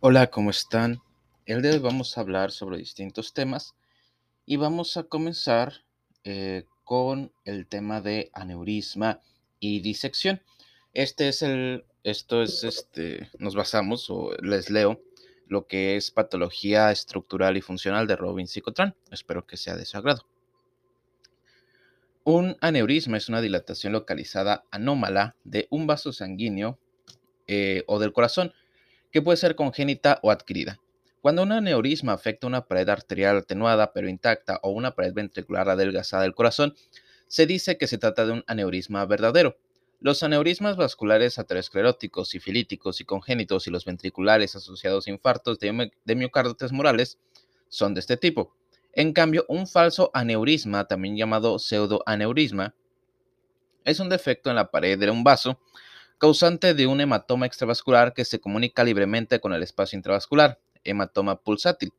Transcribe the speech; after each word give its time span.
Hola, 0.00 0.26
¿cómo 0.26 0.50
están? 0.50 1.00
El 1.46 1.62
día 1.62 1.70
de 1.70 1.78
hoy 1.78 1.82
vamos 1.82 2.16
a 2.16 2.20
hablar 2.20 2.52
sobre 2.52 2.76
distintos 2.76 3.32
temas 3.32 3.74
y 4.44 4.56
vamos 4.56 4.98
a 4.98 5.04
comenzar 5.04 5.84
eh, 6.22 6.64
con 6.84 7.32
el 7.46 7.66
tema 7.66 8.02
de 8.02 8.30
aneurisma 8.34 9.22
y 9.58 9.80
disección. 9.80 10.42
Este 10.92 11.28
es 11.28 11.40
el, 11.40 11.86
esto 12.04 12.42
es 12.42 12.62
este, 12.62 13.30
nos 13.38 13.54
basamos 13.54 14.10
o 14.10 14.32
les 14.42 14.68
leo 14.68 15.00
lo 15.46 15.66
que 15.66 15.96
es 15.96 16.10
patología 16.10 16.92
estructural 16.92 17.56
y 17.56 17.62
funcional 17.62 18.06
de 18.06 18.16
Robin 18.16 18.48
Psicotran. 18.48 18.94
Espero 19.10 19.46
que 19.46 19.56
sea 19.56 19.76
de 19.76 19.86
su 19.86 19.96
agrado. 19.96 20.26
Un 22.22 22.58
aneurisma 22.60 23.16
es 23.16 23.30
una 23.30 23.40
dilatación 23.40 23.94
localizada 23.94 24.62
anómala 24.70 25.36
de 25.44 25.68
un 25.70 25.86
vaso 25.86 26.12
sanguíneo 26.12 26.78
eh, 27.46 27.82
o 27.86 27.98
del 27.98 28.12
corazón 28.12 28.52
que 29.16 29.22
puede 29.22 29.38
ser 29.38 29.56
congénita 29.56 30.20
o 30.22 30.30
adquirida. 30.30 30.78
Cuando 31.22 31.42
un 31.42 31.50
aneurisma 31.50 32.12
afecta 32.12 32.46
una 32.46 32.66
pared 32.66 32.86
arterial 32.90 33.38
atenuada 33.38 33.94
pero 33.94 34.10
intacta 34.10 34.60
o 34.62 34.72
una 34.72 34.94
pared 34.94 35.14
ventricular 35.14 35.70
adelgazada 35.70 36.24
del 36.24 36.34
corazón, 36.34 36.74
se 37.26 37.46
dice 37.46 37.78
que 37.78 37.86
se 37.86 37.96
trata 37.96 38.26
de 38.26 38.32
un 38.32 38.44
aneurisma 38.46 39.06
verdadero. 39.06 39.56
Los 40.00 40.22
aneurismas 40.22 40.76
vasculares 40.76 41.38
ateroscleróticos, 41.38 42.28
sifilíticos 42.28 43.00
y 43.00 43.06
congénitos 43.06 43.66
y 43.66 43.70
los 43.70 43.86
ventriculares 43.86 44.54
asociados 44.54 45.06
a 45.06 45.10
infartos 45.10 45.58
de, 45.60 45.90
miocardio 46.14 46.54
morales 46.72 47.18
son 47.70 47.94
de 47.94 48.00
este 48.00 48.18
tipo. 48.18 48.54
En 48.92 49.14
cambio, 49.14 49.46
un 49.48 49.66
falso 49.66 50.10
aneurisma, 50.12 50.86
también 50.88 51.16
llamado 51.16 51.58
pseudoaneurisma, 51.58 52.74
es 53.82 53.98
un 53.98 54.10
defecto 54.10 54.50
en 54.50 54.56
la 54.56 54.70
pared 54.70 54.98
de 54.98 55.10
un 55.10 55.24
vaso 55.24 55.58
causante 56.18 56.74
de 56.74 56.86
un 56.86 57.00
hematoma 57.00 57.46
extravascular 57.46 58.14
que 58.14 58.24
se 58.24 58.40
comunica 58.40 58.84
libremente 58.84 59.40
con 59.40 59.52
el 59.52 59.62
espacio 59.62 59.96
intravascular, 59.96 60.58
hematoma 60.84 61.40
pulsátil. 61.40 61.92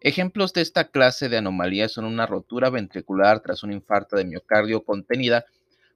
Ejemplos 0.00 0.52
de 0.52 0.60
esta 0.60 0.90
clase 0.90 1.28
de 1.30 1.38
anomalías 1.38 1.92
son 1.92 2.04
una 2.04 2.26
rotura 2.26 2.68
ventricular 2.68 3.40
tras 3.40 3.62
un 3.62 3.72
infarto 3.72 4.16
de 4.16 4.26
miocardio 4.26 4.84
contenida 4.84 5.46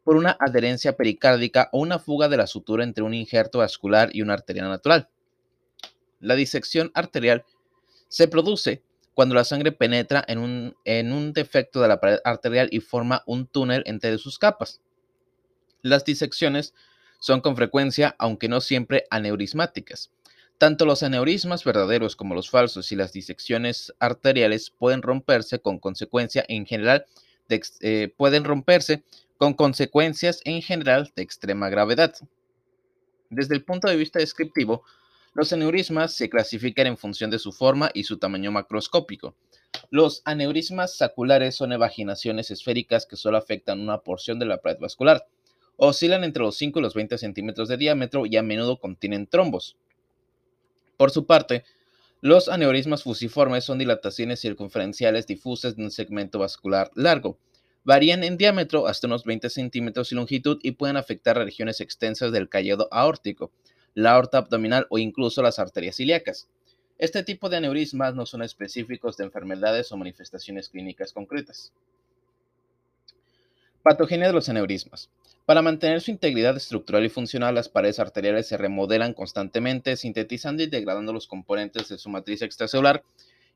por 0.03 0.17
una 0.17 0.35
adherencia 0.41 0.97
pericárdica 0.97 1.69
o 1.73 1.81
una 1.81 1.99
fuga 1.99 2.29
de 2.29 2.39
la 2.39 2.47
sutura 2.47 2.85
entre 2.85 3.05
un 3.05 3.13
injerto 3.13 3.59
vascular 3.59 4.09
y 4.13 4.23
una 4.23 4.33
arteria 4.33 4.63
natural. 4.63 5.11
La 6.21 6.35
disección 6.35 6.91
arterial 6.95 7.45
se 8.09 8.29
produce 8.29 8.83
cuando 9.13 9.35
la 9.35 9.45
sangre 9.45 9.73
penetra 9.73 10.25
en 10.27 10.39
un, 10.39 10.77
en 10.85 11.13
un 11.13 11.35
defecto 11.35 11.83
de 11.83 11.89
la 11.89 12.01
pared 12.01 12.21
arterial 12.25 12.69
y 12.71 12.81
forma 12.81 13.23
un 13.27 13.47
túnel 13.47 13.83
entre 13.85 14.17
sus 14.17 14.39
capas. 14.39 14.81
Las 15.83 16.05
disecciones 16.07 16.73
son 17.19 17.41
con 17.41 17.57
frecuencia, 17.57 18.15
aunque 18.19 18.49
no 18.49 18.61
siempre, 18.61 19.05
aneurismáticas. 19.11 20.11
Tanto 20.59 20.87
los 20.87 21.03
aneurismas 21.03 21.63
verdaderos 21.65 22.17
como 22.17 22.35
los 22.35 22.51
falsos 22.51 22.91
y 22.91 22.97
las 22.97 23.13
disecciones 23.13 23.95
arteriales 24.01 24.71
pueden 24.71 25.03
romperse 25.03 25.61
con 25.61 25.79
consecuencia 25.79 26.45
en 26.49 26.67
general 26.67 27.07
eh, 27.81 28.13
pueden 28.17 28.45
romperse 28.45 29.05
con 29.39 29.55
consecuencias 29.55 30.43
en 30.45 30.61
general 30.61 31.11
de 31.17 31.23
extrema 31.23 31.71
gravedad. 31.71 32.15
Desde 33.31 33.55
el 33.55 33.65
punto 33.65 33.89
de 33.89 33.97
vista 33.97 34.19
descriptivo, 34.19 34.83
los 35.33 35.53
aneurismas 35.53 36.15
se 36.15 36.29
clasifican 36.29 36.87
en 36.87 36.97
función 36.97 37.31
de 37.31 37.39
su 37.39 37.53
forma 37.53 37.91
y 37.95 38.05
su 38.05 38.19
tamaño 38.19 38.51
macroscópico. 38.51 39.35
Los 39.91 40.23
aneurismas 40.25 40.97
saculares 40.97 41.55
son 41.57 41.73
evaginaciones 41.73 42.51
esféricas 42.51 43.07
que 43.07 43.17
solo 43.17 43.39
afectan 43.39 43.81
una 43.81 43.99
porción 43.99 44.39
de 44.39 44.47
la 44.47 44.59
pared 44.59 44.79
vascular 44.81 45.25
oscilan 45.79 46.25
entre 46.25 46.43
los 46.43 46.57
5 46.57 46.79
y 46.79 46.83
los 46.83 46.95
20 46.95 47.17
centímetros 47.17 47.69
de 47.69 47.77
diámetro 47.77 48.27
y 48.27 48.37
a 48.37 48.43
menudo 48.43 48.79
contienen 48.79 49.27
trombos. 49.27 49.77
Por 50.97 51.13
su 51.13 51.25
parte, 51.25 51.65
los 52.21 52.49
aneurismas 52.49 53.05
fusiformes 53.05 53.65
son 53.65 53.79
dilataciones 53.79 54.41
circunferenciales 54.41 55.29
difusas 55.29 55.77
de 55.77 55.85
un 55.85 55.93
segmento 55.93 56.41
vascular 56.41 56.91
largo. 56.97 57.39
Varían 57.85 58.25
en 58.25 58.37
diámetro 58.37 58.89
hasta 58.89 59.07
unos 59.07 59.25
20 59.25 59.49
centímetros 59.51 60.11
y 60.11 60.17
longitud 60.17 60.59
y 60.63 60.73
pueden 60.73 60.97
afectar 60.97 61.37
regiones 61.37 61.81
extensas 61.81 62.33
del 62.33 62.49
callado 62.49 62.89
aórtico, 62.91 63.53
la 63.95 64.13
aorta 64.13 64.39
abdominal 64.39 64.89
o 64.91 64.99
incluso 64.99 65.43
las 65.43 65.61
arterias 65.61 66.01
ilíacas. 66.01 66.49
Este 66.99 67.23
tipo 67.23 67.49
de 67.49 67.59
aneurismas 67.59 68.17
no 68.17 68.27
son 68.27 68.43
específicos 68.43 69.17
de 69.17 69.25
enfermedades 69.25 69.93
o 69.93 69.97
manifestaciones 69.97 70.69
clínicas 70.69 71.13
concretas. 71.13 71.73
Patogenia 73.83 74.27
de 74.27 74.33
los 74.33 74.49
aneurismas. 74.49 75.09
Para 75.47 75.63
mantener 75.63 76.01
su 76.01 76.11
integridad 76.11 76.57
estructural 76.57 77.05
y 77.05 77.09
funcional, 77.09 77.55
las 77.55 77.69
paredes 77.69 78.01
arteriales 78.01 78.49
se 78.49 78.57
remodelan 78.57 79.15
constantemente, 79.15 79.97
sintetizando 79.97 80.63
y 80.63 80.67
degradando 80.67 81.13
los 81.13 81.27
componentes 81.27 81.89
de 81.89 81.97
su 81.97 82.11
matriz 82.11 82.43
extracelular 82.43 83.03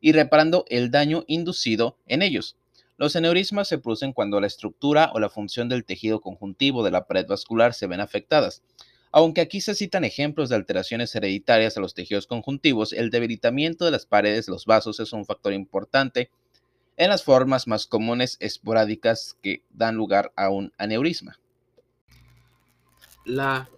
y 0.00 0.12
reparando 0.12 0.65
el 0.69 0.91
daño 0.91 1.25
inducido 1.27 1.97
en 2.06 2.22
ellos. 2.22 2.56
Los 2.97 3.16
aneurismas 3.16 3.69
se 3.69 3.78
producen 3.78 4.12
cuando 4.12 4.41
la 4.41 4.47
estructura 4.47 5.11
o 5.12 5.19
la 5.19 5.28
función 5.28 5.69
del 5.69 5.84
tejido 5.84 6.21
conjuntivo 6.21 6.84
de 6.84 6.93
la 6.93 7.06
pared 7.06 7.27
vascular 7.27 7.75
se 7.75 7.88
ven 7.88 8.00
afectadas. 8.00 8.62
Aunque 9.11 9.41
aquí 9.41 9.61
se 9.61 9.75
citan 9.75 10.05
ejemplos 10.05 10.49
de 10.49 10.56
alteraciones 10.56 11.15
hereditarias 11.15 11.77
a 11.77 11.81
los 11.81 11.94
tejidos 11.94 12.27
conjuntivos, 12.27 12.93
el 12.93 13.11
debilitamiento 13.11 13.84
de 13.84 13.91
las 13.91 14.06
paredes 14.06 14.47
de 14.47 14.53
los 14.53 14.66
vasos 14.66 15.00
es 15.00 15.12
un 15.12 15.27
factor 15.27 15.53
importante 15.53 16.31
en 16.97 17.10
las 17.10 17.25
formas 17.25 17.66
más 17.66 17.86
comunes 17.86 18.36
esporádicas 18.41 19.36
que 19.42 19.64
dan 19.70 19.97
lugar 19.97 20.32
a 20.36 20.50
un 20.50 20.72
aneurisma. 20.78 21.38
La, 23.25 23.69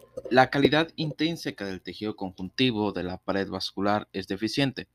calidad 0.50 0.88
intrínseca 0.96 1.66
del 1.66 1.82
tejido 1.82 2.16
conjuntivo 2.16 2.92
de 2.92 3.02
la 3.02 3.18
pared 3.18 3.48
vascular 3.48 4.08
es 4.12 4.26
deficiente. 4.26 4.88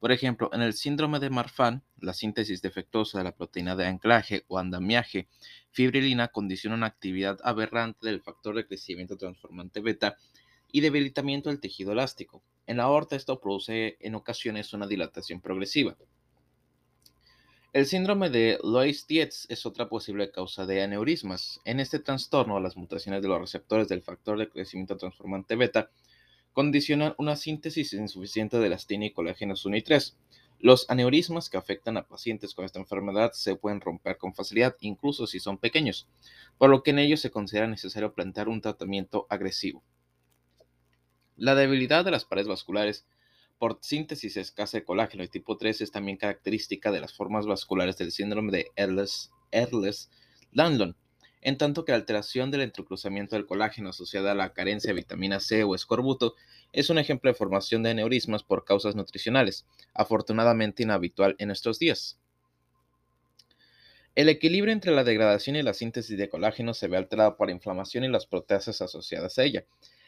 Por 0.00 0.10
ejemplo, 0.10 0.50
en 0.52 0.62
el 0.62 0.72
síndrome 0.72 1.20
de 1.20 1.30
Marfan, 1.30 1.84
la 2.00 2.12
síntesis 2.12 2.60
defectuosa 2.60 3.18
de 3.18 3.24
la 3.24 3.36
proteína 3.36 3.76
de 3.76 3.86
anclaje 3.86 4.44
o 4.48 4.58
andamiaje 4.58 5.28
fibrilina 5.70 6.28
condiciona 6.28 6.74
una 6.74 6.86
actividad 6.86 7.38
aberrante 7.44 8.08
del 8.08 8.20
factor 8.20 8.56
de 8.56 8.66
crecimiento 8.66 9.16
transformante 9.16 9.80
beta 9.80 10.16
y 10.72 10.80
debilitamiento 10.80 11.50
del 11.50 11.60
tejido 11.60 11.92
elástico. 11.92 12.42
En 12.66 12.78
la 12.78 12.84
aorta 12.84 13.14
esto 13.14 13.40
produce 13.40 13.96
en 14.00 14.16
ocasiones 14.16 14.72
una 14.72 14.88
dilatación 14.88 15.40
progresiva. 15.40 15.96
El 17.72 17.86
síndrome 17.86 18.28
de 18.28 18.58
Loeys-Dietz 18.62 19.46
es 19.48 19.64
otra 19.64 19.88
posible 19.88 20.30
causa 20.30 20.66
de 20.66 20.82
aneurismas. 20.82 21.58
En 21.64 21.80
este 21.80 22.00
trastorno, 22.00 22.60
las 22.60 22.76
mutaciones 22.76 23.22
de 23.22 23.28
los 23.28 23.40
receptores 23.40 23.88
del 23.88 24.02
factor 24.02 24.36
de 24.36 24.50
crecimiento 24.50 24.98
transformante 24.98 25.56
beta 25.56 25.90
condicionan 26.52 27.14
una 27.16 27.34
síntesis 27.34 27.94
insuficiente 27.94 28.58
de 28.58 28.66
elastina 28.66 29.06
y 29.06 29.12
colágenos 29.12 29.64
1 29.64 29.78
y 29.78 29.82
3. 29.82 30.18
Los 30.58 30.90
aneurismas 30.90 31.48
que 31.48 31.56
afectan 31.56 31.96
a 31.96 32.06
pacientes 32.06 32.52
con 32.52 32.66
esta 32.66 32.78
enfermedad 32.78 33.32
se 33.32 33.56
pueden 33.56 33.80
romper 33.80 34.18
con 34.18 34.34
facilidad, 34.34 34.76
incluso 34.80 35.26
si 35.26 35.40
son 35.40 35.56
pequeños, 35.56 36.06
por 36.58 36.68
lo 36.68 36.82
que 36.82 36.90
en 36.90 36.98
ellos 36.98 37.20
se 37.20 37.30
considera 37.30 37.68
necesario 37.68 38.12
plantear 38.12 38.50
un 38.50 38.60
tratamiento 38.60 39.26
agresivo. 39.30 39.82
La 41.36 41.54
debilidad 41.54 42.04
de 42.04 42.10
las 42.10 42.26
paredes 42.26 42.48
vasculares 42.48 43.06
por 43.62 43.78
síntesis 43.80 44.36
escasa 44.36 44.78
de 44.78 44.84
colágeno 44.84 45.22
y 45.22 45.28
tipo 45.28 45.56
3 45.56 45.82
es 45.82 45.92
también 45.92 46.16
característica 46.16 46.90
de 46.90 46.98
las 46.98 47.12
formas 47.12 47.46
vasculares 47.46 47.96
del 47.96 48.10
síndrome 48.10 48.50
de 48.50 48.72
Ehlers-Danlos, 48.74 50.96
en 51.42 51.58
tanto 51.58 51.84
que 51.84 51.92
la 51.92 51.98
alteración 51.98 52.50
del 52.50 52.62
entrecruzamiento 52.62 53.36
del 53.36 53.46
colágeno 53.46 53.90
asociada 53.90 54.32
a 54.32 54.34
la 54.34 54.52
carencia 54.52 54.88
de 54.88 54.96
vitamina 54.96 55.38
C 55.38 55.62
o 55.62 55.76
escorbuto 55.76 56.34
es 56.72 56.90
un 56.90 56.98
ejemplo 56.98 57.30
de 57.30 57.36
formación 57.36 57.84
de 57.84 57.90
aneurismas 57.90 58.42
por 58.42 58.64
causas 58.64 58.96
nutricionales, 58.96 59.64
afortunadamente 59.94 60.82
inhabitual 60.82 61.36
en 61.38 61.46
nuestros 61.46 61.78
días. 61.78 62.18
El 64.16 64.28
equilibrio 64.28 64.72
entre 64.72 64.90
la 64.90 65.04
degradación 65.04 65.54
y 65.54 65.62
la 65.62 65.72
síntesis 65.72 66.18
de 66.18 66.28
colágeno 66.28 66.74
se 66.74 66.88
ve 66.88 66.96
alterado 66.96 67.36
por 67.36 67.46
la 67.46 67.54
inflamación 67.54 68.02
y 68.02 68.08
las 68.08 68.26
proteasas 68.26 68.82
asociadas 68.82 69.38
a 69.38 69.44
ella, 69.44 69.64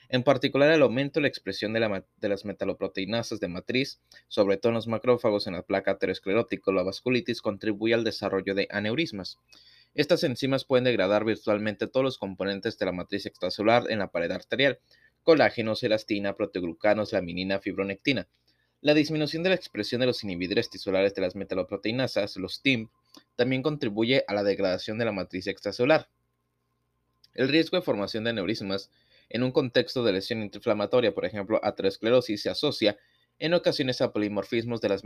en 0.08 0.22
particular, 0.22 0.70
el 0.70 0.82
aumento 0.82 1.18
de 1.18 1.22
la 1.22 1.28
expresión 1.28 1.72
de, 1.72 2.28
las 2.28 2.44
metaloproteinasas 2.44 3.40
de 3.40 3.48
matriz, 3.48 4.00
sobre 4.28 4.56
todo 4.56 4.70
en 4.70 4.74
los 4.74 4.86
macrófagos 4.86 5.46
en 5.46 5.54
la 5.54 5.62
placa 5.62 5.92
aterosclerótica 5.92 6.70
o 6.70 6.74
la 6.74 6.82
vasculitis, 6.82 7.40
contribuye 7.40 7.94
al 7.94 8.04
desarrollo 8.04 8.54
de 8.54 8.68
aneurismas. 8.70 9.38
Estas 9.94 10.24
enzimas 10.24 10.64
pueden 10.64 10.84
degradar 10.84 11.24
virtualmente 11.24 11.86
todos 11.86 12.04
los 12.04 12.18
componentes 12.18 12.78
de 12.78 12.86
la 12.86 12.92
matriz 12.92 13.26
extracelular 13.26 13.90
en 13.90 14.00
la 14.00 14.10
pared 14.10 14.30
arterial, 14.30 14.78
colágenos, 15.22 15.82
elastina, 15.82 16.34
proteoglucanos, 16.34 17.12
laminina, 17.12 17.60
fibronectina. 17.60 18.28
La 18.80 18.92
disminución 18.92 19.42
de 19.42 19.48
la 19.48 19.54
expresión 19.54 20.00
de 20.00 20.06
los 20.06 20.22
inhibidores 20.24 20.68
tisulares 20.68 21.14
de 21.14 21.22
las 21.22 21.36
metaloproteinasas, 21.36 22.36
los 22.36 22.60
TIM, 22.60 22.88
también 23.34 23.62
contribuye 23.62 24.24
a 24.28 24.34
la 24.34 24.42
degradación 24.42 24.98
de 24.98 25.06
la 25.06 25.12
matriz 25.12 25.46
extracelular. 25.46 26.08
El 27.32 27.48
riesgo 27.48 27.76
de 27.76 27.82
formación 27.82 28.24
de 28.24 28.30
aneurismas 28.30 28.90
en 29.28 29.42
un 29.42 29.52
contexto 29.52 30.04
de 30.04 30.12
lesión 30.12 30.42
inflamatoria, 30.42 31.14
por 31.14 31.24
ejemplo, 31.24 31.60
aterosclerosis, 31.62 32.42
se 32.42 32.50
asocia 32.50 32.96
en 33.38 33.54
ocasiones 33.54 34.00
a 34.00 34.12
polimorfismos 34.12 34.80
de 34.80 34.88
las, 34.88 35.04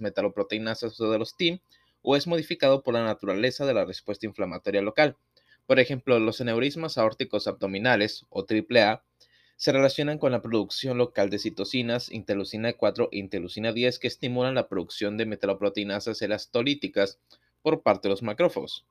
metaloproteinasas 0.00 1.00
o 1.00 1.10
de 1.10 1.18
los 1.18 1.36
TIM 1.36 1.60
o 2.02 2.16
es 2.16 2.26
modificado 2.26 2.82
por 2.82 2.94
la 2.94 3.04
naturaleza 3.04 3.66
de 3.66 3.74
la 3.74 3.84
respuesta 3.84 4.26
inflamatoria 4.26 4.82
local. 4.82 5.16
Por 5.66 5.78
ejemplo, 5.78 6.18
los 6.18 6.40
aneurismas 6.40 6.98
aórticos 6.98 7.46
abdominales 7.46 8.26
o 8.30 8.44
AAA 8.44 9.02
se 9.56 9.72
relacionan 9.72 10.18
con 10.18 10.32
la 10.32 10.40
producción 10.40 10.96
local 10.96 11.28
de 11.28 11.38
citocinas, 11.38 12.10
interleucina 12.10 12.72
4 12.72 13.10
e 13.12 13.18
interleucina 13.18 13.72
10 13.72 13.98
que 13.98 14.08
estimulan 14.08 14.54
la 14.54 14.68
producción 14.68 15.18
de 15.18 15.26
metaloproteinasas 15.26 16.22
elastolíticas 16.22 17.18
por 17.62 17.82
parte 17.82 18.08
de 18.08 18.12
los 18.12 18.22
macrófagos. 18.22 18.86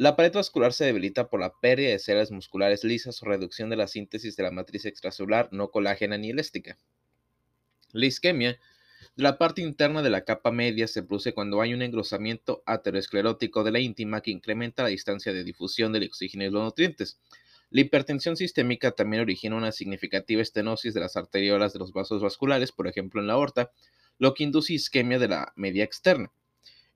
La 0.00 0.16
pared 0.16 0.32
vascular 0.32 0.72
se 0.72 0.86
debilita 0.86 1.28
por 1.28 1.40
la 1.40 1.52
pérdida 1.60 1.90
de 1.90 1.98
células 1.98 2.30
musculares 2.30 2.84
lisas 2.84 3.22
o 3.22 3.26
reducción 3.26 3.68
de 3.68 3.76
la 3.76 3.86
síntesis 3.86 4.34
de 4.34 4.42
la 4.42 4.50
matriz 4.50 4.86
extracelular 4.86 5.50
no 5.52 5.70
colágena 5.70 6.16
ni 6.16 6.30
elástica. 6.30 6.78
La 7.92 8.06
isquemia 8.06 8.58
de 9.14 9.22
la 9.22 9.36
parte 9.36 9.60
interna 9.60 10.00
de 10.00 10.08
la 10.08 10.24
capa 10.24 10.52
media 10.52 10.86
se 10.86 11.02
produce 11.02 11.34
cuando 11.34 11.60
hay 11.60 11.74
un 11.74 11.82
engrosamiento 11.82 12.62
aterosclerótico 12.64 13.62
de 13.62 13.72
la 13.72 13.80
íntima 13.80 14.22
que 14.22 14.30
incrementa 14.30 14.84
la 14.84 14.88
distancia 14.88 15.34
de 15.34 15.44
difusión 15.44 15.92
del 15.92 16.04
oxígeno 16.04 16.44
y 16.44 16.50
los 16.50 16.64
nutrientes. 16.64 17.20
La 17.68 17.82
hipertensión 17.82 18.38
sistémica 18.38 18.92
también 18.92 19.20
origina 19.20 19.54
una 19.54 19.70
significativa 19.70 20.40
estenosis 20.40 20.94
de 20.94 21.00
las 21.00 21.18
arteriolas 21.18 21.74
de 21.74 21.78
los 21.78 21.92
vasos 21.92 22.22
vasculares, 22.22 22.72
por 22.72 22.88
ejemplo 22.88 23.20
en 23.20 23.26
la 23.26 23.34
aorta, 23.34 23.70
lo 24.16 24.32
que 24.32 24.44
induce 24.44 24.72
isquemia 24.72 25.18
de 25.18 25.28
la 25.28 25.52
media 25.56 25.84
externa. 25.84 26.32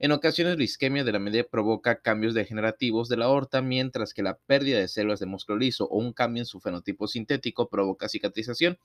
En 0.00 0.10
ocasiones 0.10 0.58
la 0.58 0.64
isquemia 0.64 1.04
de 1.04 1.12
la 1.12 1.20
media 1.20 1.44
provoca 1.44 2.00
cambios 2.00 2.34
degenerativos 2.34 3.08
de 3.08 3.16
la 3.16 3.26
aorta, 3.26 3.62
mientras 3.62 4.12
que 4.12 4.24
la 4.24 4.36
pérdida 4.36 4.80
de 4.80 4.88
células 4.88 5.20
de 5.20 5.26
músculo 5.26 5.58
liso 5.58 5.86
o 5.86 5.98
un 5.98 6.12
cambio 6.12 6.42
en 6.42 6.46
su 6.46 6.60
fenotipo 6.60 7.06
sintético 7.06 7.68
provoca 7.68 8.08
cicatrización 8.08 8.76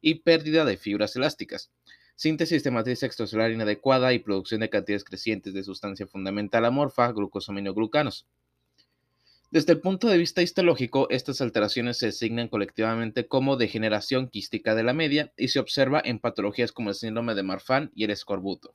y 0.00 0.16
pérdida 0.16 0.64
de 0.64 0.76
fibras 0.76 1.14
elásticas. 1.14 1.70
Síntesis 2.16 2.64
de 2.64 2.70
matriz 2.72 3.02
extracelular 3.02 3.52
inadecuada 3.52 4.12
y 4.12 4.18
producción 4.18 4.60
de 4.60 4.70
cantidades 4.70 5.04
crecientes 5.04 5.54
de 5.54 5.62
sustancia 5.62 6.06
fundamental 6.06 6.64
amorfa, 6.64 7.12
glucosaminoglucanos. 7.12 8.26
Desde 9.52 9.74
el 9.74 9.80
punto 9.80 10.08
de 10.08 10.18
vista 10.18 10.42
histológico, 10.42 11.06
estas 11.10 11.40
alteraciones 11.40 11.98
se 11.98 12.06
designan 12.06 12.48
colectivamente 12.48 13.28
como 13.28 13.56
degeneración 13.56 14.28
quística 14.28 14.74
de 14.74 14.82
la 14.82 14.92
media 14.92 15.32
y 15.36 15.48
se 15.48 15.60
observa 15.60 16.02
en 16.04 16.18
patologías 16.18 16.72
como 16.72 16.88
el 16.88 16.96
síndrome 16.96 17.36
de 17.36 17.44
Marfan 17.44 17.92
y 17.94 18.04
el 18.04 18.10
escorbuto. 18.10 18.74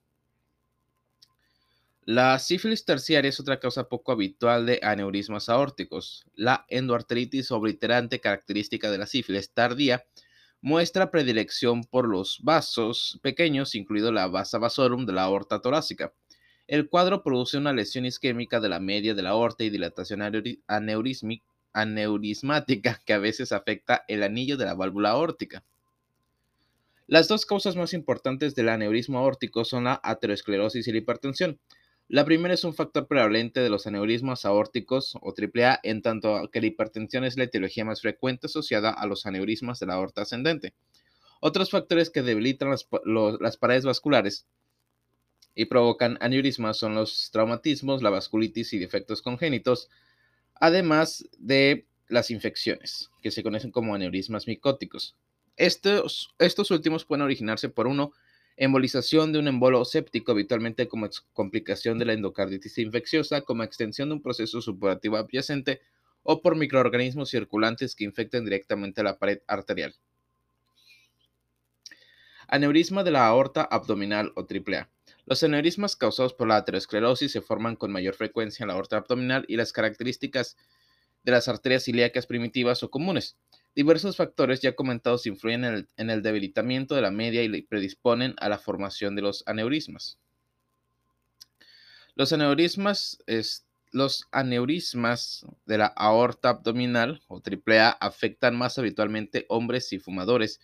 La 2.06 2.40
sífilis 2.40 2.84
terciaria 2.84 3.30
es 3.30 3.40
otra 3.40 3.60
causa 3.60 3.88
poco 3.88 4.12
habitual 4.12 4.66
de 4.66 4.80
aneurismas 4.82 5.50
aórticos. 5.50 6.26
La 6.34 6.66
endoarteritis 6.68 7.52
obliterante 7.52 8.20
característica 8.20 8.90
de 8.90 8.98
la 8.98 9.06
sífilis 9.06 9.52
tardía 9.52 10.04
muestra 10.62 11.12
predilección 11.12 11.84
por 11.84 12.08
los 12.08 12.40
vasos 12.42 13.20
pequeños, 13.22 13.76
incluido 13.76 14.12
la 14.12 14.28
vasa 14.28 14.58
vasorum 14.58 15.06
de 15.06 15.14
la 15.14 15.24
aorta 15.24 15.62
torácica. 15.62 16.12
El 16.68 16.90
cuadro 16.90 17.22
produce 17.22 17.58
una 17.58 17.72
lesión 17.72 18.06
isquémica 18.08 18.60
de 18.60 18.70
la 18.70 18.80
media 18.80 19.14
de 19.14 19.22
la 19.22 19.30
aorta 19.32 19.64
y 19.64 19.70
dilatación 19.70 20.22
aneurismática 21.74 23.02
que 23.06 23.14
a 23.14 23.20
veces 23.20 23.52
afecta 23.52 24.06
el 24.08 24.24
anillo 24.24 24.58
de 24.58 24.66
la 24.66 24.74
válvula 24.74 25.12
aórtica. 25.12 25.64
Las 27.06 27.28
dos 27.28 27.46
causas 27.46 27.76
más 27.76 27.94
importantes 27.94 28.56
del 28.56 28.70
aneurisma 28.70 29.20
aórtico 29.20 29.66
son 29.66 29.84
la 29.84 30.00
aterosclerosis 30.02 30.88
y 30.88 30.92
la 30.94 31.00
hipertensión. 31.00 31.60
La 32.12 32.26
primera 32.26 32.54
es 32.54 32.66
un 32.66 32.74
factor 32.74 33.08
prevalente 33.08 33.62
de 33.62 33.70
los 33.70 33.88
aneurismas 33.88 34.44
aórticos 34.44 35.16
o 35.22 35.34
AAA, 35.34 35.80
en 35.84 36.02
tanto 36.02 36.50
que 36.52 36.60
la 36.60 36.68
hipertensión 36.68 37.24
es 37.24 37.38
la 37.38 37.46
etiología 37.46 37.86
más 37.86 38.02
frecuente 38.02 38.48
asociada 38.48 38.90
a 38.90 39.06
los 39.06 39.26
aneurismas 39.26 39.80
de 39.80 39.86
la 39.86 39.94
aorta 39.94 40.24
ascendente. 40.24 40.74
Otros 41.40 41.70
factores 41.70 42.10
que 42.10 42.22
debilitan 42.22 42.70
las, 42.70 43.58
paredes 43.58 43.86
vasculares 43.86 44.46
y 45.56 45.68
provocan 45.68 46.18
aneurismas 46.20 46.76
son 46.76 46.96
los 46.96 47.32
traumatismos, 47.32 48.04
la 48.04 48.10
vasculitis 48.10 48.74
y 48.74 48.80
defectos 48.80 49.22
congénitos, 49.22 49.88
además 50.56 51.24
de 51.38 51.86
las 52.10 52.30
infecciones, 52.30 53.10
que 53.22 53.32
se 53.32 53.42
conocen 53.42 53.72
como 53.72 53.96
aneurismas 53.96 54.48
micóticos. 54.48 55.16
Estos 55.56 56.72
últimos 56.72 57.06
pueden 57.06 57.22
originarse 57.22 57.70
por 57.70 57.88
uno, 57.88 58.12
embolización 58.64 59.34
de 59.34 59.40
un 59.40 59.48
embolo 59.48 59.84
séptico, 59.86 60.34
habitualmente 60.34 60.88
como 60.88 61.10
complicación 61.34 61.98
de 61.98 62.06
la 62.06 62.14
endocarditis 62.14 62.78
infecciosa, 62.78 63.42
como 63.42 63.64
extensión 63.64 64.10
de 64.10 64.14
un 64.14 64.22
proceso 64.22 64.62
supurativo 64.62 65.18
adyacente, 65.18 65.82
o 66.22 66.44
por 66.44 66.56
microorganismos 66.56 67.32
circulantes 67.32 67.96
que 67.96 68.04
infecten 68.04 68.46
directamente 68.46 69.02
la 69.02 69.18
pared 69.18 69.40
arterial. 69.48 69.96
Aneurisma 72.48 73.04
de 73.04 73.10
la 73.10 73.26
aorta 73.26 73.64
abdominal 73.64 74.32
o 74.36 74.42
AAA. 74.42 74.88
Los 75.26 75.42
aneurismas 75.42 75.96
causados 75.96 76.36
por 76.36 76.48
la 76.48 76.58
aterosclerosis 76.58 77.32
se 77.32 77.42
forman 77.42 77.76
con 77.76 77.92
mayor 77.92 78.14
frecuencia 78.14 78.64
en 78.64 78.68
la 78.68 78.76
aorta 78.76 78.98
abdominal 78.98 79.44
y 79.48 79.56
las 79.56 79.74
características 79.74 80.56
de 81.24 81.32
las 81.32 81.48
arterias 81.48 81.88
ilíacas 81.88 82.28
primitivas 82.28 82.84
o 82.84 82.92
comunes. 82.92 83.38
Diversos 83.74 84.18
factores 84.18 84.60
ya 84.62 84.76
comentados 84.76 85.26
influyen 85.26 85.88
en 85.96 86.10
el, 86.10 86.22
debilitamiento 86.22 86.94
de 86.94 87.02
la 87.02 87.12
media 87.12 87.44
y 87.44 87.62
predisponen 87.62 88.36
a 88.40 88.50
la 88.50 88.58
formación 88.58 89.16
de 89.16 89.22
los 89.22 89.44
aneurismas. 89.48 90.18
Los 92.16 92.34
aneurismas, 92.34 93.24
los 93.92 94.28
aneurismas 94.32 95.46
de 95.66 95.78
la 95.78 95.86
aorta 95.86 96.50
abdominal 96.50 97.22
o 97.28 97.42
AAA 97.42 97.92
afectan 97.92 98.58
más 98.58 98.78
habitualmente 98.78 99.46
hombres 99.48 99.94
y 99.94 100.00
fumadores, 100.00 100.60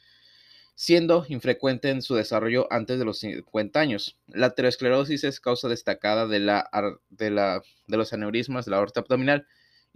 siendo 0.76 1.26
infrecuente 1.30 1.90
en 1.90 2.02
su 2.02 2.14
desarrollo 2.14 2.68
antes 2.72 3.00
de 3.00 3.06
los 3.06 3.20
50 3.20 3.80
años. 3.80 4.18
La 4.28 4.48
aterosclerosis 4.48 5.24
es 5.24 5.40
causa 5.40 5.70
destacada 5.70 6.28
de, 6.28 6.40
la, 6.40 6.70
de, 7.10 7.32
la, 7.32 7.62
de 7.88 7.98
los 7.98 8.12
aneurismas 8.12 8.66
de 8.66 8.72
la 8.72 8.78
aorta 8.78 9.00
abdominal, 9.00 9.48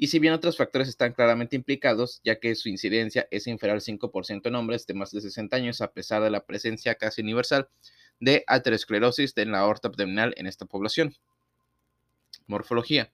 y 0.01 0.07
si 0.07 0.17
bien 0.17 0.33
otros 0.33 0.57
factores 0.57 0.87
están 0.87 1.13
claramente 1.13 1.55
implicados, 1.55 2.21
ya 2.23 2.39
que 2.39 2.55
su 2.55 2.69
incidencia 2.69 3.27
es 3.29 3.45
inferior 3.45 3.75
al 3.75 3.81
5% 3.81 4.47
en 4.47 4.55
hombres 4.55 4.87
de 4.87 4.95
más 4.95 5.11
de 5.11 5.21
60 5.21 5.55
años, 5.55 5.79
a 5.79 5.91
pesar 5.91 6.23
de 6.23 6.31
la 6.31 6.43
presencia 6.43 6.95
casi 6.95 7.21
universal 7.21 7.69
de 8.19 8.43
aterosclerosis 8.47 9.33
en 9.37 9.51
la 9.51 9.59
aorta 9.59 9.89
abdominal 9.89 10.33
en 10.37 10.47
esta 10.47 10.65
población. 10.65 11.15
Morfología. 12.47 13.11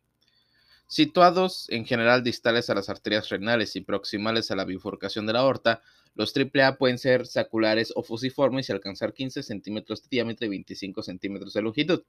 Situados 0.87 1.65
en 1.71 1.85
general 1.85 2.23
distales 2.23 2.69
a 2.69 2.75
las 2.75 2.87
arterias 2.87 3.27
renales 3.27 3.75
y 3.75 3.81
proximales 3.81 4.49
a 4.51 4.55
la 4.55 4.63
bifurcación 4.63 5.25
de 5.25 5.33
la 5.33 5.39
aorta, 5.39 5.81
los 6.17 6.33
AAA 6.35 6.79
pueden 6.79 6.97
ser 6.97 7.27
saculares 7.27 7.93
o 7.95 8.01
fusiformes 8.01 8.67
y 8.67 8.71
alcanzar 8.71 9.13
15 9.13 9.43
centímetros 9.43 10.01
de 10.01 10.07
diámetro 10.09 10.47
y 10.47 10.49
25 10.49 11.03
centímetros 11.03 11.53
de 11.53 11.61
longitud. 11.61 12.03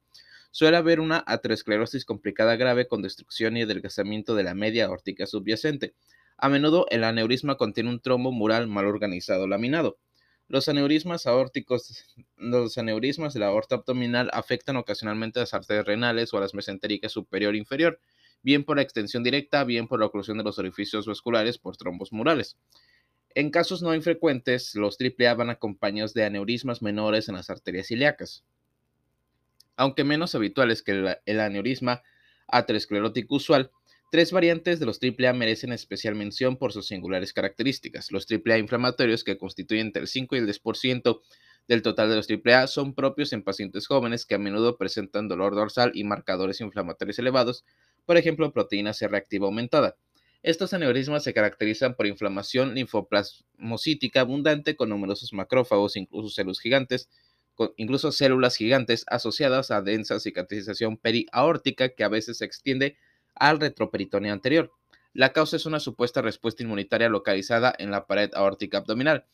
Suele 0.49 0.77
haber 0.77 0.99
una 0.99 1.23
aterosclerosis 1.27 2.05
complicada 2.05 2.55
grave 2.55 2.87
con 2.87 3.03
destrucción 3.03 3.55
y 3.55 3.61
adelgazamiento 3.61 4.33
de 4.33 4.41
la 4.41 4.55
media 4.55 4.87
aórtica 4.87 5.27
subyacente. 5.27 5.93
A 6.37 6.49
menudo 6.49 6.87
el 6.89 7.03
aneurisma 7.03 7.55
contiene 7.55 7.91
un 7.91 7.99
trombo 7.99 8.31
mural 8.31 8.65
mal 8.65 8.87
organizado 8.87 9.47
laminado. 9.47 9.99
Los 10.47 10.67
aneurismas 10.67 11.27
aórticos, 11.27 12.03
los 12.35 12.79
aneurismas 12.79 13.35
de 13.35 13.41
la 13.41 13.47
aorta 13.47 13.75
abdominal 13.75 14.31
afectan 14.33 14.77
ocasionalmente 14.77 15.37
a 15.37 15.43
las 15.43 15.53
arterias 15.53 15.85
renales 15.85 16.33
o 16.33 16.37
a 16.37 16.41
las 16.41 16.55
mesentéricas 16.55 17.11
superior 17.11 17.53
e 17.53 17.59
inferior, 17.59 17.99
bien 18.41 18.63
por 18.63 18.77
la 18.77 18.81
extensión 18.81 19.21
directa, 19.21 19.63
bien 19.65 19.87
por 19.87 19.99
la 19.99 20.07
oclusión 20.07 20.39
de 20.39 20.43
los 20.43 20.57
orificios 20.57 21.05
vasculares 21.05 21.59
por 21.59 21.77
trombos 21.77 22.11
murales. 22.11 22.57
En 23.35 23.51
casos 23.51 23.83
no 23.83 23.93
infrecuentes, 23.93 24.73
los 24.73 24.97
AAA 24.99 25.35
van 25.35 25.49
acompañados 25.51 26.13
de 26.13 26.25
aneurismas 26.25 26.81
menores 26.81 27.29
en 27.29 27.35
las 27.35 27.49
arterias 27.49 27.91
ilíacas. 27.91 28.43
Aunque 29.75 30.03
menos 30.03 30.33
habituales 30.33 30.81
que 30.81 31.17
el, 31.25 31.39
aneurisma 31.39 32.01
aterosclerótico 32.47 33.35
usual, 33.35 33.71
tres 34.11 34.31
variantes 34.31 34.79
de 34.79 34.87
los 34.87 34.99
AAA 35.01 35.33
merecen 35.33 35.71
especial 35.71 36.15
mención 36.15 36.57
por 36.57 36.73
sus 36.73 36.87
singulares 36.87 37.31
características. 37.31 38.11
Los 38.11 38.25
AAA 38.29 38.57
inflamatorios, 38.57 39.23
que 39.23 39.37
constituyen 39.37 39.87
entre 39.87 40.01
el 40.01 40.07
5 40.07 40.35
y 40.35 40.39
el 40.39 40.47
10% 40.47 41.21
del 41.67 41.81
total 41.83 42.09
de 42.09 42.15
los 42.15 42.27
AAA, 42.27 42.65
son 42.65 42.95
propios 42.95 43.31
en 43.31 43.43
pacientes 43.43 43.85
jóvenes 43.85 44.25
que 44.25 44.35
a 44.35 44.39
menudo 44.39 44.75
presentan 44.75 45.27
dolor 45.27 45.53
dorsal 45.53 45.91
y 45.93 46.03
marcadores 46.03 46.61
inflamatorios 46.61 47.19
elevados, 47.19 47.63
por 48.07 48.17
ejemplo, 48.17 48.51
proteína 48.51 48.93
C 48.93 49.07
reactiva 49.07 49.45
aumentada. 49.45 49.95
Estos 50.41 50.73
aneurismas 50.73 51.23
se 51.23 51.33
caracterizan 51.33 51.95
por 51.95 52.07
inflamación 52.07 52.73
linfoplasmocítica 52.73 54.21
abundante 54.21 54.77
con 54.77 54.89
numerosos 54.89 55.33
macrófagos, 55.33 55.97
incluso 55.97 56.29
células 56.29 56.59
gigantes, 56.61 57.09
incluso 57.75 58.13
células 58.13 58.55
gigantes 58.55 59.03
asociadas 59.07 59.69
a 59.69 59.81
densa 59.81 60.19
cicatrización 60.19 60.95
periaórtica 60.95 61.89
que 61.89 62.05
a 62.05 62.09
veces 62.09 62.37
se 62.37 62.45
extiende 62.45 62.97
al 63.35 63.59
retroperitoneo 63.59 64.31
anterior. 64.31 64.71
La 65.13 65.33
causa 65.33 65.57
es 65.57 65.65
una 65.65 65.81
supuesta 65.81 66.21
respuesta 66.21 66.63
inmunitaria 66.63 67.09
localizada 67.09 67.73
en 67.77 67.91
la 67.91 68.07
pared 68.07 68.29
aórtica 68.33 68.77
abdominal. 68.77 69.25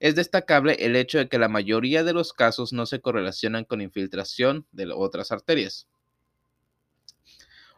Es 0.00 0.14
destacable 0.14 0.76
el 0.80 0.96
hecho 0.96 1.18
de 1.18 1.28
que 1.28 1.38
la 1.38 1.48
mayoría 1.48 2.04
de 2.04 2.14
los 2.14 2.32
casos 2.32 2.72
no 2.72 2.86
se 2.86 3.00
correlacionan 3.00 3.64
con 3.64 3.82
infiltración 3.82 4.66
de 4.72 4.90
otras 4.92 5.30
arterias. 5.30 5.88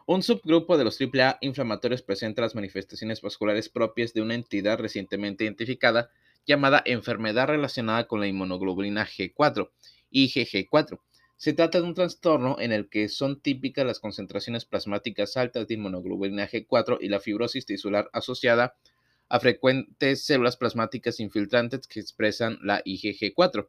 Un 0.09 0.23
subgrupo 0.23 0.77
de 0.77 0.85
los 0.85 0.97
AAA 1.01 1.37
inflamatorios 1.41 2.01
presenta 2.01 2.41
las 2.41 2.55
manifestaciones 2.55 3.21
vasculares 3.21 3.67
propias 3.67 4.13
de 4.13 4.21
una 4.21 4.35
entidad 4.35 4.79
recientemente 4.79 5.43
identificada 5.43 6.11
llamada 6.45 6.81
enfermedad 6.85 7.47
relacionada 7.47 8.07
con 8.07 8.21
la 8.21 8.27
inmunoglobulina 8.27 9.05
G4, 9.05 9.69
IgG4. 10.13 11.01
Se 11.35 11.51
trata 11.51 11.81
de 11.81 11.87
un 11.87 11.93
trastorno 11.93 12.55
en 12.57 12.71
el 12.71 12.87
que 12.87 13.09
son 13.09 13.41
típicas 13.41 13.85
las 13.85 13.99
concentraciones 13.99 14.63
plasmáticas 14.63 15.35
altas 15.35 15.67
de 15.67 15.73
inmunoglobulina 15.73 16.47
G4 16.47 16.99
y 17.01 17.09
la 17.09 17.19
fibrosis 17.19 17.65
tisular 17.65 18.09
asociada 18.13 18.77
a 19.27 19.41
frecuentes 19.41 20.23
células 20.23 20.55
plasmáticas 20.55 21.19
infiltrantes 21.19 21.85
que 21.85 21.99
expresan 21.99 22.59
la 22.61 22.81
IgG4. 22.85 23.67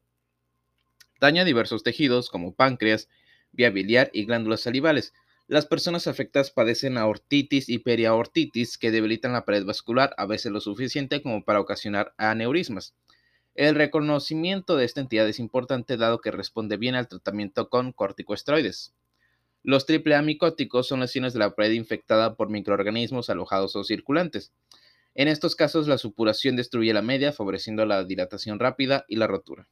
Daña 1.21 1.45
diversos 1.45 1.83
tejidos 1.83 2.31
como 2.31 2.55
páncreas, 2.55 3.09
vía 3.51 3.71
biliar 3.71 4.09
y 4.13 4.25
glándulas 4.25 4.61
salivales. 4.61 5.13
Las 5.49 5.65
personas 5.65 6.07
afectadas 6.07 6.51
padecen 6.51 6.99
aortitis 6.99 7.71
y 7.71 7.79
periaortitis 7.79 8.77
que 8.77 8.91
debilitan 8.91 9.33
la 9.33 9.47
pared 9.47 9.65
vascular 9.65 10.15
a 10.19 10.27
veces 10.27 10.53
lo 10.53 10.61
suficiente 10.61 11.23
como 11.23 11.43
para 11.43 11.59
ocasionar 11.59 12.13
aneurismas. 12.19 12.95
El 13.55 13.75
reconocimiento 13.75 14.77
de 14.77 14.85
esta 14.85 15.01
entidad 15.01 15.27
es 15.27 15.39
importante 15.39 15.97
dado 15.97 16.21
que 16.21 16.31
responde 16.31 16.77
bien 16.77 16.95
al 16.95 17.09
tratamiento 17.09 17.71
con 17.71 17.93
corticosteroides. 17.93 18.93
Los 19.63 19.87
triple 19.87 20.21
micóticos 20.21 20.87
son 20.87 21.01
lesiones 21.01 21.33
de 21.33 21.39
la 21.39 21.55
pared 21.55 21.73
infectada 21.73 22.37
por 22.37 22.51
microorganismos 22.51 23.31
alojados 23.31 23.75
o 23.75 23.85
circulantes. 23.85 24.53
En 25.15 25.29
estos 25.29 25.57
casos, 25.57 25.89
la 25.89 25.97
supuración 25.97 26.57
destruye 26.57 26.93
la 26.93 27.01
media, 27.01 27.33
favoreciendo 27.33 27.87
la 27.87 28.05
dilatación 28.05 28.59
rápida 28.59 29.07
y 29.09 29.17
la 29.17 29.27
rotura. 29.27 29.67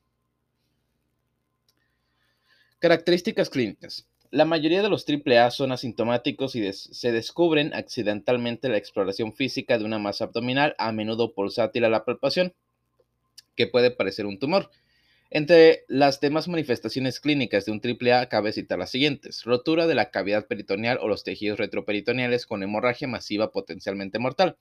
Características 2.79 3.51
clínicas. 3.51 4.09
La 4.31 4.45
mayoría 4.45 4.83
de 4.83 4.89
los 4.89 5.05
AAA 5.09 5.51
son 5.51 5.73
asintomáticos 5.73 6.57
y 6.57 6.73
se 6.73 7.13
descubren 7.13 7.75
accidentalmente 7.75 8.69
la 8.69 8.77
exploración 8.77 9.33
física 9.33 9.79
de 9.79 9.85
una 9.85 9.99
masa 9.99 10.25
abdominal, 10.25 10.75
a 10.79 10.93
menudo 10.93 11.35
pulsátil 11.35 11.85
a 11.85 11.89
la 11.89 12.05
palpación 12.05 12.55
que 13.55 13.67
puede 13.67 13.91
parecer 13.91 14.27
un 14.27 14.39
tumor. 14.39 14.71
Entre 15.31 15.85
las 15.89 16.21
demás 16.21 16.47
manifestaciones 16.47 17.19
clínicas 17.19 17.65
de 17.65 17.73
un 17.73 17.81
AAA 17.83 18.29
cabe 18.29 18.53
citar 18.53 18.79
las 18.79 18.91
siguientes: 18.91 19.43
rotura 19.45 19.87
de 19.87 19.95
la 19.95 20.11
cavidad 20.11 20.47
peritoneal 20.47 20.99
o 21.01 21.09
los 21.09 21.25
tejidos 21.25 21.59
retroperitoneales 21.59 22.47
con 22.47 22.63
hemorragia 22.63 23.09
masiva 23.09 23.51
potencialmente 23.51 24.19
mortal, 24.19 24.57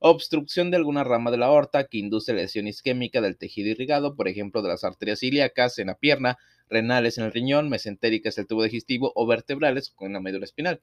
obstrucción 0.00 0.70
de 0.70 0.76
alguna 0.76 1.04
rama 1.04 1.30
de 1.30 1.38
la 1.38 1.46
aorta 1.46 1.88
que 1.88 1.98
induce 1.98 2.32
lesión 2.32 2.66
isquémica 2.66 3.20
del 3.20 3.36
tejido 3.36 3.70
irrigado, 3.70 4.14
por 4.14 4.28
ejemplo, 4.28 4.62
de 4.62 4.68
las 4.68 4.84
arterias 4.84 5.22
ilíacas 5.22 5.78
en 5.78 5.88
la 5.88 5.96
pierna, 5.96 6.38
renales 6.68 7.18
en 7.18 7.24
el 7.24 7.32
riñón, 7.32 7.68
mesentéricas 7.68 8.38
el 8.38 8.46
tubo 8.46 8.62
digestivo 8.62 9.12
o 9.14 9.26
vertebrales 9.26 9.90
con 9.90 10.12
la 10.12 10.20
médula 10.20 10.44
espinal, 10.44 10.80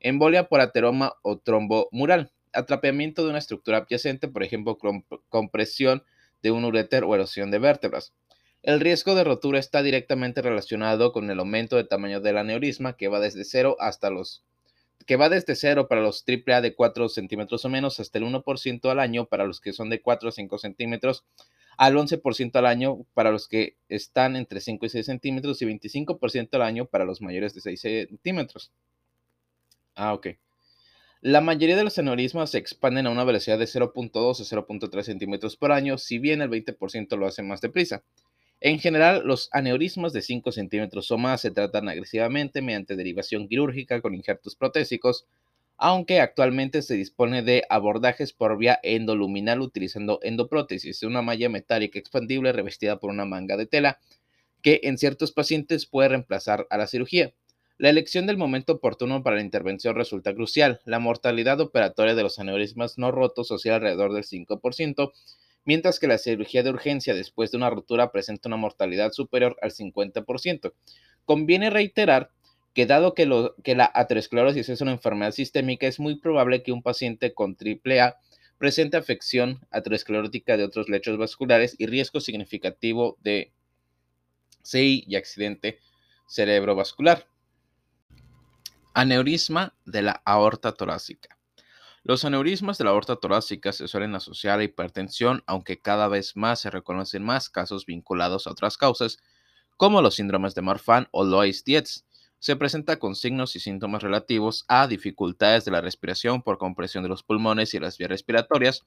embolia 0.00 0.48
por 0.48 0.60
ateroma 0.60 1.14
o 1.22 1.38
trombo 1.38 1.88
mural, 1.90 2.32
atrapamiento 2.52 3.24
de 3.24 3.30
una 3.30 3.38
estructura 3.38 3.78
adyacente, 3.78 4.28
por 4.28 4.42
ejemplo, 4.42 4.78
compresión 5.28 6.04
de 6.42 6.50
un 6.50 6.64
uréter 6.64 7.04
o 7.04 7.14
erosión 7.14 7.50
de 7.50 7.58
vértebras. 7.58 8.12
El 8.62 8.78
riesgo 8.78 9.16
de 9.16 9.24
rotura 9.24 9.58
está 9.58 9.82
directamente 9.82 10.40
relacionado 10.40 11.12
con 11.12 11.30
el 11.30 11.40
aumento 11.40 11.76
de 11.76 11.84
tamaño 11.84 12.20
del 12.20 12.38
aneurisma 12.38 12.96
que 12.96 13.08
va 13.08 13.18
desde 13.18 13.44
0 13.44 13.76
hasta 13.80 14.10
los 14.10 14.44
que 15.06 15.16
va 15.16 15.28
desde 15.28 15.54
0 15.54 15.88
para 15.88 16.00
los 16.00 16.24
AAA 16.26 16.60
de 16.60 16.74
4 16.74 17.08
centímetros 17.08 17.64
o 17.64 17.68
menos 17.68 18.00
hasta 18.00 18.18
el 18.18 18.24
1% 18.24 18.90
al 18.90 19.00
año 19.00 19.26
para 19.26 19.44
los 19.44 19.60
que 19.60 19.72
son 19.72 19.90
de 19.90 20.00
4 20.00 20.28
a 20.28 20.32
5 20.32 20.58
centímetros, 20.58 21.24
al 21.76 21.96
11% 21.96 22.56
al 22.56 22.66
año 22.66 23.04
para 23.14 23.30
los 23.30 23.48
que 23.48 23.76
están 23.88 24.36
entre 24.36 24.60
5 24.60 24.86
y 24.86 24.88
6 24.88 25.06
centímetros 25.06 25.62
y 25.62 25.66
25% 25.66 26.48
al 26.54 26.62
año 26.62 26.86
para 26.86 27.04
los 27.04 27.20
mayores 27.20 27.54
de 27.54 27.60
6 27.60 27.80
centímetros. 27.80 28.72
Ah, 29.94 30.14
ok. 30.14 30.28
La 31.20 31.40
mayoría 31.40 31.76
de 31.76 31.84
los 31.84 31.98
aneurismas 31.98 32.50
se 32.50 32.58
expanden 32.58 33.06
a 33.06 33.10
una 33.10 33.22
velocidad 33.22 33.58
de 33.58 33.66
0.2 33.66 34.40
a 34.40 34.44
0.3 34.44 35.02
centímetros 35.02 35.56
por 35.56 35.70
año, 35.70 35.96
si 35.96 36.18
bien 36.18 36.42
el 36.42 36.50
20% 36.50 37.16
lo 37.16 37.26
hace 37.26 37.42
más 37.42 37.60
deprisa. 37.60 38.02
En 38.64 38.78
general, 38.78 39.22
los 39.24 39.48
aneurismas 39.50 40.12
de 40.12 40.22
5 40.22 40.52
centímetros 40.52 41.10
o 41.10 41.18
más 41.18 41.40
se 41.40 41.50
tratan 41.50 41.88
agresivamente 41.88 42.62
mediante 42.62 42.94
derivación 42.94 43.48
quirúrgica 43.48 44.00
con 44.00 44.14
injertos 44.14 44.54
protésicos, 44.54 45.26
aunque 45.76 46.20
actualmente 46.20 46.82
se 46.82 46.94
dispone 46.94 47.42
de 47.42 47.64
abordajes 47.68 48.32
por 48.32 48.56
vía 48.56 48.78
endoluminal 48.84 49.62
utilizando 49.62 50.20
endoprótesis, 50.22 51.02
una 51.02 51.22
malla 51.22 51.48
metálica 51.48 51.98
expandible 51.98 52.52
revestida 52.52 53.00
por 53.00 53.10
una 53.10 53.24
manga 53.24 53.56
de 53.56 53.66
tela, 53.66 53.98
que 54.62 54.78
en 54.84 54.96
ciertos 54.96 55.32
pacientes 55.32 55.86
puede 55.86 56.10
reemplazar 56.10 56.68
a 56.70 56.78
la 56.78 56.86
cirugía. 56.86 57.34
La 57.78 57.90
elección 57.90 58.28
del 58.28 58.36
momento 58.36 58.74
oportuno 58.74 59.24
para 59.24 59.34
la 59.34 59.42
intervención 59.42 59.96
resulta 59.96 60.34
crucial. 60.34 60.80
La 60.84 61.00
mortalidad 61.00 61.60
operatoria 61.60 62.14
de 62.14 62.22
los 62.22 62.38
aneurismas 62.38 62.96
no 62.96 63.10
rotos 63.10 63.50
oscila 63.50 63.74
alrededor 63.74 64.12
del 64.12 64.22
5%, 64.22 65.10
mientras 65.64 65.98
que 65.98 66.08
la 66.08 66.18
cirugía 66.18 66.62
de 66.62 66.70
urgencia 66.70 67.14
después 67.14 67.50
de 67.50 67.56
una 67.56 67.70
rotura 67.70 68.10
presenta 68.10 68.48
una 68.48 68.56
mortalidad 68.56 69.12
superior 69.12 69.56
al 69.62 69.72
50%. 69.72 70.72
Conviene 71.24 71.70
reiterar 71.70 72.30
que 72.74 72.86
dado 72.86 73.14
que, 73.14 73.26
la 73.26 73.92
aterosclerosis 73.94 74.68
es 74.68 74.80
una 74.80 74.92
enfermedad 74.92 75.32
sistémica, 75.32 75.86
es 75.86 76.00
muy 76.00 76.18
probable 76.18 76.62
que 76.62 76.72
un 76.72 76.82
paciente 76.82 77.34
con 77.34 77.56
AAA 77.56 78.16
presente 78.58 78.96
afección 78.96 79.60
aterosclerótica 79.70 80.56
de 80.56 80.64
otros 80.64 80.88
lechos 80.88 81.18
vasculares 81.18 81.74
y 81.78 81.86
riesgo 81.86 82.20
significativo 82.20 83.18
de 83.20 83.52
CI 84.62 85.04
y 85.06 85.16
accidente 85.16 85.80
cerebrovascular. 86.28 87.26
Aneurisma 88.94 89.74
de 89.84 90.02
la 90.02 90.22
aorta 90.24 90.72
torácica. 90.72 91.36
Los 92.04 92.24
aneurismas 92.24 92.78
de 92.78 92.84
la 92.84 92.90
aorta 92.90 93.14
torácica 93.14 93.72
se 93.72 93.86
suelen 93.86 94.16
asociar 94.16 94.58
a 94.58 94.64
hipertensión, 94.64 95.44
aunque 95.46 95.80
cada 95.80 96.08
vez 96.08 96.36
más 96.36 96.58
se 96.58 96.68
reconocen 96.68 97.22
más 97.22 97.48
casos 97.48 97.86
vinculados 97.86 98.48
a 98.48 98.50
otras 98.50 98.76
causas, 98.76 99.18
como 99.76 100.02
los 100.02 100.16
síndromes 100.16 100.56
de 100.56 100.62
Marfan 100.62 101.06
o 101.12 101.24
Loeys-Dietz. 101.24 102.02
Se 102.40 102.56
presenta 102.56 102.98
con 102.98 103.14
signos 103.14 103.54
y 103.54 103.60
síntomas 103.60 104.02
relativos 104.02 104.64
a 104.66 104.88
dificultades 104.88 105.64
de 105.64 105.70
la 105.70 105.80
respiración 105.80 106.42
por 106.42 106.58
compresión 106.58 107.04
de 107.04 107.08
los 107.08 107.22
pulmones 107.22 107.72
y 107.72 107.78
las 107.78 107.96
vías 107.98 108.10
respiratorias, 108.10 108.84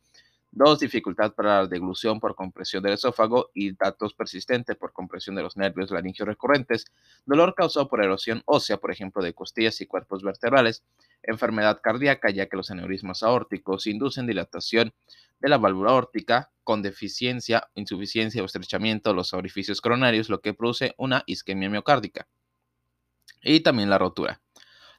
Dos, 0.57 0.79
dificultad 0.79 1.33
para 1.33 1.63
la 1.63 1.67
deglución 1.67 2.21
por 2.21 2.33
compresión 2.33 2.81
del 2.81 2.93
esófago 2.93 3.51
y 3.53 3.75
datos 3.75 4.13
persistentes 4.13 4.77
por 4.77 4.93
compresión 4.93 5.35
de 5.35 5.43
los 5.43 5.57
nervios 5.57 5.91
laringeos 5.91 6.29
recurrentes, 6.29 6.85
dolor 7.25 7.53
causado 7.55 7.89
por 7.89 8.01
erosión 8.01 8.41
ósea, 8.45 8.77
por 8.77 8.89
ejemplo, 8.89 9.21
de 9.21 9.33
costillas 9.33 9.81
y 9.81 9.85
cuerpos 9.85 10.23
vertebrales, 10.23 10.81
enfermedad 11.27 11.79
cardíaca, 11.81 12.29
ya 12.29 12.47
que 12.47 12.57
los 12.57 12.71
aneurismas 12.71 13.23
aórticos 13.23 13.87
inducen 13.87 14.27
dilatación 14.27 14.93
de 15.39 15.49
la 15.49 15.57
válvula 15.57 15.91
aórtica 15.91 16.51
con 16.63 16.81
deficiencia, 16.81 17.69
insuficiencia 17.75 18.41
o 18.41 18.45
estrechamiento 18.45 19.09
de 19.09 19.15
los 19.15 19.33
orificios 19.33 19.81
coronarios, 19.81 20.29
lo 20.29 20.41
que 20.41 20.53
produce 20.53 20.95
una 20.97 21.23
isquemia 21.27 21.69
miocárdica. 21.69 22.27
Y 23.41 23.59
también 23.59 23.89
la 23.89 23.97
rotura. 23.97 24.41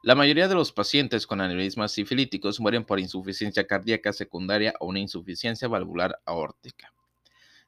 La 0.03 0.15
mayoría 0.15 0.47
de 0.47 0.55
los 0.55 0.71
pacientes 0.71 1.27
con 1.27 1.41
aneurismas 1.41 1.91
sifilíticos 1.91 2.61
mueren 2.61 2.85
por 2.85 3.01
insuficiencia 3.01 3.67
cardíaca 3.67 4.13
secundaria 4.13 4.75
o 4.79 4.87
una 4.87 5.01
insuficiencia 5.01 5.67
valvular 5.67 6.21
aórtica. 6.25 6.93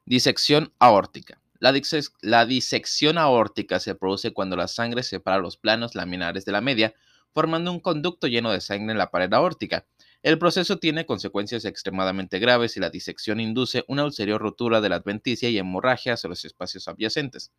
Disección 0.05 0.71
aórtica. 0.79 1.41
La, 1.59 1.73
la, 2.21 2.45
disección 2.45 3.17
aórtica 3.17 3.81
se 3.81 3.95
produce 3.95 4.31
cuando 4.31 4.55
la 4.55 4.69
sangre 4.69 5.03
separa 5.03 5.39
los 5.39 5.57
planos 5.57 5.95
laminares 5.95 6.45
de 6.45 6.53
la 6.53 6.61
media, 6.61 6.93
formando 7.33 7.71
un 7.71 7.79
conducto 7.79 8.27
lleno 8.27 8.51
de 8.51 8.61
sangre 8.61 8.91
en 8.91 8.97
la 8.97 9.11
pared 9.11 9.31
aórtica. 9.33 9.85
El 10.21 10.37
proceso 10.37 10.77
tiene 10.79 11.05
consecuencias 11.05 11.65
extremadamente 11.65 12.39
graves 12.39 12.75
y 12.75 12.79
la 12.79 12.89
disección 12.89 13.39
induce 13.39 13.85
una 13.87 14.03
ulterior 14.03 14.41
rotura 14.41 14.81
de 14.81 14.89
la 14.89 14.97
adventicia 14.97 15.49
y 15.49 15.57
hemorragia 15.57 16.13
hacia 16.13 16.29
los 16.29 16.43
espacios 16.45 16.87
adyacentes. 16.87 17.51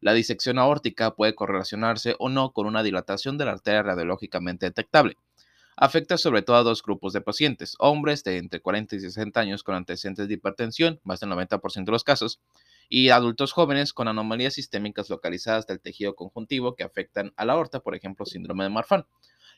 La 0.00 0.12
disección 0.12 0.58
aórtica 0.58 1.14
puede 1.14 1.34
correlacionarse 1.34 2.14
o 2.18 2.28
no 2.28 2.52
con 2.52 2.66
una 2.66 2.82
dilatación 2.82 3.38
de 3.38 3.46
la 3.46 3.52
arteria 3.52 3.82
radiológicamente 3.82 4.66
detectable. 4.66 5.16
Afecta 5.76 6.18
sobre 6.18 6.42
todo 6.42 6.56
a 6.56 6.62
dos 6.62 6.82
grupos 6.82 7.12
de 7.12 7.20
pacientes, 7.20 7.74
hombres 7.78 8.22
de 8.22 8.38
entre 8.38 8.60
40 8.60 8.94
y 8.94 9.00
60 9.00 9.40
años 9.40 9.64
con 9.64 9.74
antecedentes 9.74 10.28
de 10.28 10.34
hipertensión, 10.34 11.00
más 11.02 11.20
del 11.20 11.30
90% 11.30 11.84
de 11.84 11.92
los 11.92 12.04
casos, 12.04 12.40
y 12.96 13.10
adultos 13.10 13.50
jóvenes 13.50 13.92
con 13.92 14.06
anomalías 14.06 14.54
sistémicas 14.54 15.10
localizadas 15.10 15.66
del 15.66 15.80
tejido 15.80 16.14
conjuntivo 16.14 16.76
que 16.76 16.84
afectan 16.84 17.32
a 17.34 17.44
la 17.44 17.54
aorta, 17.54 17.80
por 17.80 17.96
ejemplo, 17.96 18.24
síndrome 18.24 18.62
de 18.62 18.70
Marfan. 18.70 19.04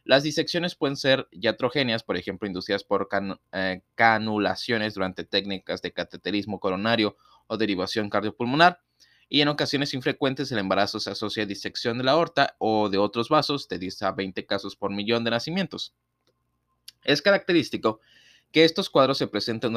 Las 0.05 0.23
disecciones 0.23 0.75
pueden 0.75 0.97
ser 0.97 1.29
iatrogéneas, 1.33 2.03
por 2.03 2.17
ejemplo, 2.17 2.49
inducidas 2.49 2.83
por 2.83 3.11
eh, 3.53 3.83
canulaciones 3.95 4.95
durante 4.95 5.25
técnicas 5.25 5.83
de 5.83 5.93
cateterismo 5.93 6.61
coronario 6.61 7.19
o 7.47 7.59
derivación 7.59 8.09
cardiopulmonar, 8.09 8.81
y 9.29 9.43
en 9.43 9.49
ocasiones 9.49 9.93
infrecuentes 9.93 10.51
el 10.51 10.59
embarazo 10.59 10.99
se 10.99 11.11
asocia 11.11 11.43
a 11.43 11.47
disección 11.47 11.99
de 11.99 12.05
la 12.05 12.13
aorta 12.13 12.57
o 12.57 12.89
de 12.89 12.97
otros 12.97 13.29
vasos 13.29 13.69
de 13.69 13.79
10 13.79 14.03
a 14.05 14.13
20 14.13 14.47
casos 14.47 14.77
por 14.77 14.91
millón 14.93 15.25
de 15.25 15.33
nacimientos. 15.33 15.93
Es 17.05 17.21
característico 17.21 18.01
que 18.53 18.65
estos 18.65 18.91
cuadros 18.91 19.19
se 19.19 19.27
presenten 19.27 19.73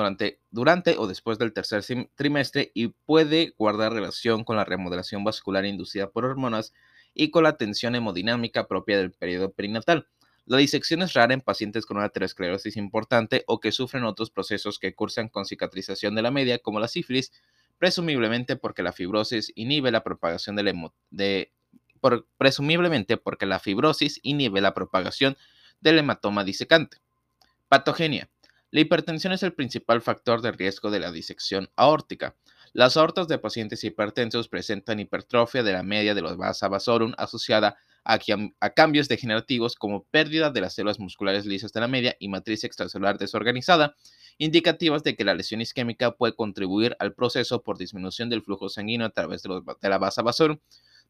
durante, 0.51 0.95
o 0.97 1.07
después 1.07 1.37
del 1.37 1.53
tercer 1.53 1.83
trimestre 2.15 2.71
y 2.73 2.87
puede 2.87 3.53
guardar 3.57 3.93
relación 3.93 4.43
con 4.43 4.55
la 4.55 4.65
remodelación 4.65 5.23
vascular 5.23 5.65
inducida 5.65 6.09
por 6.09 6.25
hormonas 6.25 6.73
y 7.13 7.31
con 7.31 7.43
la 7.43 7.57
tensión 7.57 7.95
hemodinámica 7.95 8.67
propia 8.67 8.97
del 8.97 9.11
periodo 9.11 9.51
perinatal. 9.51 10.07
La 10.45 10.57
disección 10.57 11.01
es 11.01 11.13
rara 11.13 11.33
en 11.33 11.41
pacientes 11.41 11.85
con 11.85 11.97
una 11.97 12.07
aterosclerosis 12.07 12.77
importante 12.77 13.43
o 13.47 13.59
que 13.59 13.71
sufren 13.71 14.03
otros 14.03 14.31
procesos 14.31 14.79
que 14.79 14.95
cursan 14.95 15.29
con 15.29 15.45
cicatrización 15.45 16.15
de 16.15 16.21
la 16.21 16.31
media, 16.31 16.59
como 16.59 16.79
la 16.79 16.87
sífilis, 16.87 17.31
presumiblemente 17.77 18.55
porque 18.55 18.81
la 18.81 18.91
fibrosis 18.91 19.51
inhibe 19.55 19.91
la 19.91 20.03
propagación 20.03 20.55
del 20.55 20.73
de, 21.11 21.51
presumiblemente 22.37 23.17
porque 23.17 23.45
la 23.45 23.59
fibrosis 23.59 24.19
inhibe 24.23 24.61
la 24.61 24.73
propagación 24.73 25.37
del 25.81 25.99
hematoma 25.99 26.43
disecante. 26.43 26.97
Patogenia. 27.67 28.29
La 28.71 28.81
hipertensión 28.81 29.33
es 29.33 29.41
el 29.41 29.53
principal 29.53 30.01
factor 30.01 30.41
de 30.41 30.51
riesgo 30.51 30.91
de 30.91 30.99
la 30.99 31.11
disección 31.11 31.71
aórtica. 31.75 32.35
Las 32.71 32.97
aortas 32.97 33.27
de 33.27 33.39
pacientes 33.39 33.83
hipertensos 33.83 34.47
presentan 34.47 34.99
hipertrofia 34.99 35.63
de 35.63 35.73
la 35.73 35.81
media 35.81 36.13
de 36.13 36.21
los 36.21 36.37
vasa 36.37 36.67
vasorum 36.67 37.13
asociada 37.17 37.77
a, 38.03 38.19
cambios 38.69 39.07
degenerativos 39.07 39.75
como 39.75 40.03
pérdida 40.05 40.51
de 40.51 40.61
las 40.61 40.75
células 40.75 40.99
musculares 40.99 41.47
lisas 41.47 41.73
de 41.73 41.79
la 41.79 41.87
media 41.87 42.15
y 42.19 42.27
matriz 42.27 42.63
extracelular 42.63 43.17
desorganizada, 43.17 43.95
indicativas 44.37 45.03
de 45.03 45.15
que 45.15 45.25
la 45.25 45.33
lesión 45.33 45.61
isquémica 45.61 46.11
puede 46.11 46.35
contribuir 46.35 46.95
al 46.99 47.15
proceso 47.15 47.63
por 47.63 47.79
disminución 47.79 48.29
del 48.29 48.43
flujo 48.43 48.69
sanguíneo 48.69 49.07
a 49.07 49.11
través 49.11 49.41
de, 49.41 49.49
de 49.81 49.89
la 49.89 49.97
vasa 49.97 50.21
vasorum, 50.21 50.59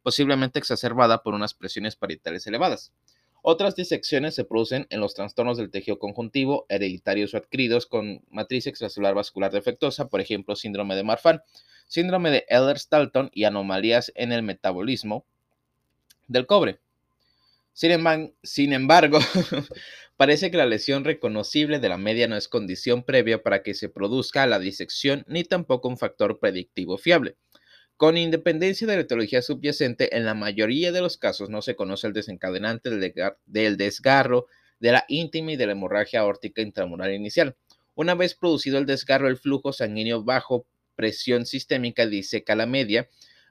posiblemente 0.01 0.59
exacerbada 0.59 1.23
por 1.23 1.33
unas 1.33 1.53
presiones 1.53 1.97
parietales 1.97 2.47
elevadas. 2.47 2.93
Otras 3.41 3.75
disecciones 3.75 4.35
se 4.35 4.43
producen 4.43 4.87
en 4.89 4.99
los 4.99 5.13
trastornos 5.13 5.57
del 5.57 5.71
tejido 5.71 5.97
conjuntivo, 5.97 6.65
hereditarios 6.69 7.33
o 7.33 7.37
adquiridos 7.37 7.85
con 7.85 8.21
matriz 8.29 8.67
extracelular 8.67 9.15
vascular 9.15 9.51
defectuosa, 9.51 10.09
por 10.09 10.21
ejemplo, 10.21 10.55
síndrome 10.55 10.95
de 10.95 11.03
Marfan, 11.03 11.41
síndrome 11.87 12.31
de 12.31 12.45
Ehlers-Dalton 12.49 13.31
y 13.33 13.45
anomalías 13.45 14.11
en 14.15 14.31
el 14.31 14.43
metabolismo 14.43 15.25
del 16.27 16.45
cobre. 16.45 16.79
Sin 17.73 18.73
embargo, 18.73 19.19
parece 20.17 20.51
que 20.51 20.57
la 20.57 20.65
lesión 20.65 21.05
reconocible 21.05 21.79
de 21.79 21.87
la 21.87 21.97
media 21.97 22.27
no 22.27 22.35
es 22.35 22.49
condición 22.49 23.03
previa 23.03 23.41
para 23.41 23.63
que 23.63 23.73
se 23.73 23.87
produzca 23.87 24.45
la 24.47 24.59
disección 24.59 25.23
ni 25.27 25.45
tampoco 25.45 25.87
un 25.87 25.97
factor 25.97 26.39
predictivo 26.39 26.97
fiable. 26.97 27.37
Con 27.99 28.15
independencia 28.15 28.87
de 28.87 28.95
la 28.95 29.01
etiología 29.01 29.41
subyacente, 29.41 30.15
en 30.15 30.23
la 30.23 30.33
mayoría 30.33 30.93
de 30.93 31.01
los 31.01 31.17
casos 31.17 31.49
no 31.49 31.61
se 31.61 31.75
conoce 31.75 32.07
el 32.07 32.13
desencadenante 32.13 32.89
del 33.45 33.75
desgarro 33.75 34.47
de 34.79 34.93
la 34.93 35.03
íntima 35.09 35.51
y 35.51 35.57
de 35.57 35.65
la 35.65 35.73
hemorragia 35.73 36.21
aórtica 36.21 36.61
intramural 36.61 37.13
inicial. 37.13 37.57
Una 37.95 38.15
vez 38.15 38.35
producido 38.35 38.77
el 38.77 38.85
desgarro, 38.85 39.27
el 39.27 39.35
flujo 39.35 39.73
sanguíneo 39.73 40.23
bajo 40.23 40.65
presión 40.95 41.45
sistémica 41.45 42.07
diseca 42.07 42.55
la 42.55 42.65
media 42.65 43.09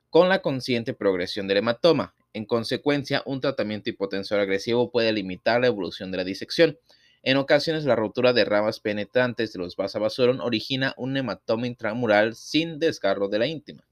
con 0.08 0.30
la 0.30 0.40
consciente 0.40 0.94
progresión 0.94 1.46
del 1.46 1.58
hematoma. 1.58 2.14
En 2.32 2.46
consecuencia, 2.46 3.22
un 3.26 3.42
tratamiento 3.42 3.90
hipotensor 3.90 4.40
agresivo 4.40 4.90
puede 4.90 5.12
limitar 5.12 5.60
la 5.60 5.66
evolución 5.66 6.10
de 6.10 6.16
la 6.16 6.24
disección. 6.24 6.78
En 7.22 7.36
ocasiones, 7.36 7.84
la 7.84 7.96
rotura 7.96 8.32
de 8.32 8.46
ramas 8.46 8.80
penetrantes 8.80 9.52
de 9.52 9.58
los 9.58 9.76
vasa 9.76 10.00
origina 10.00 10.94
un 10.96 11.18
hematoma 11.18 11.66
intramural 11.66 12.34
sin 12.34 12.78
desgarro 12.78 13.28
de 13.28 13.40
la 13.40 13.46
íntima. 13.46 13.84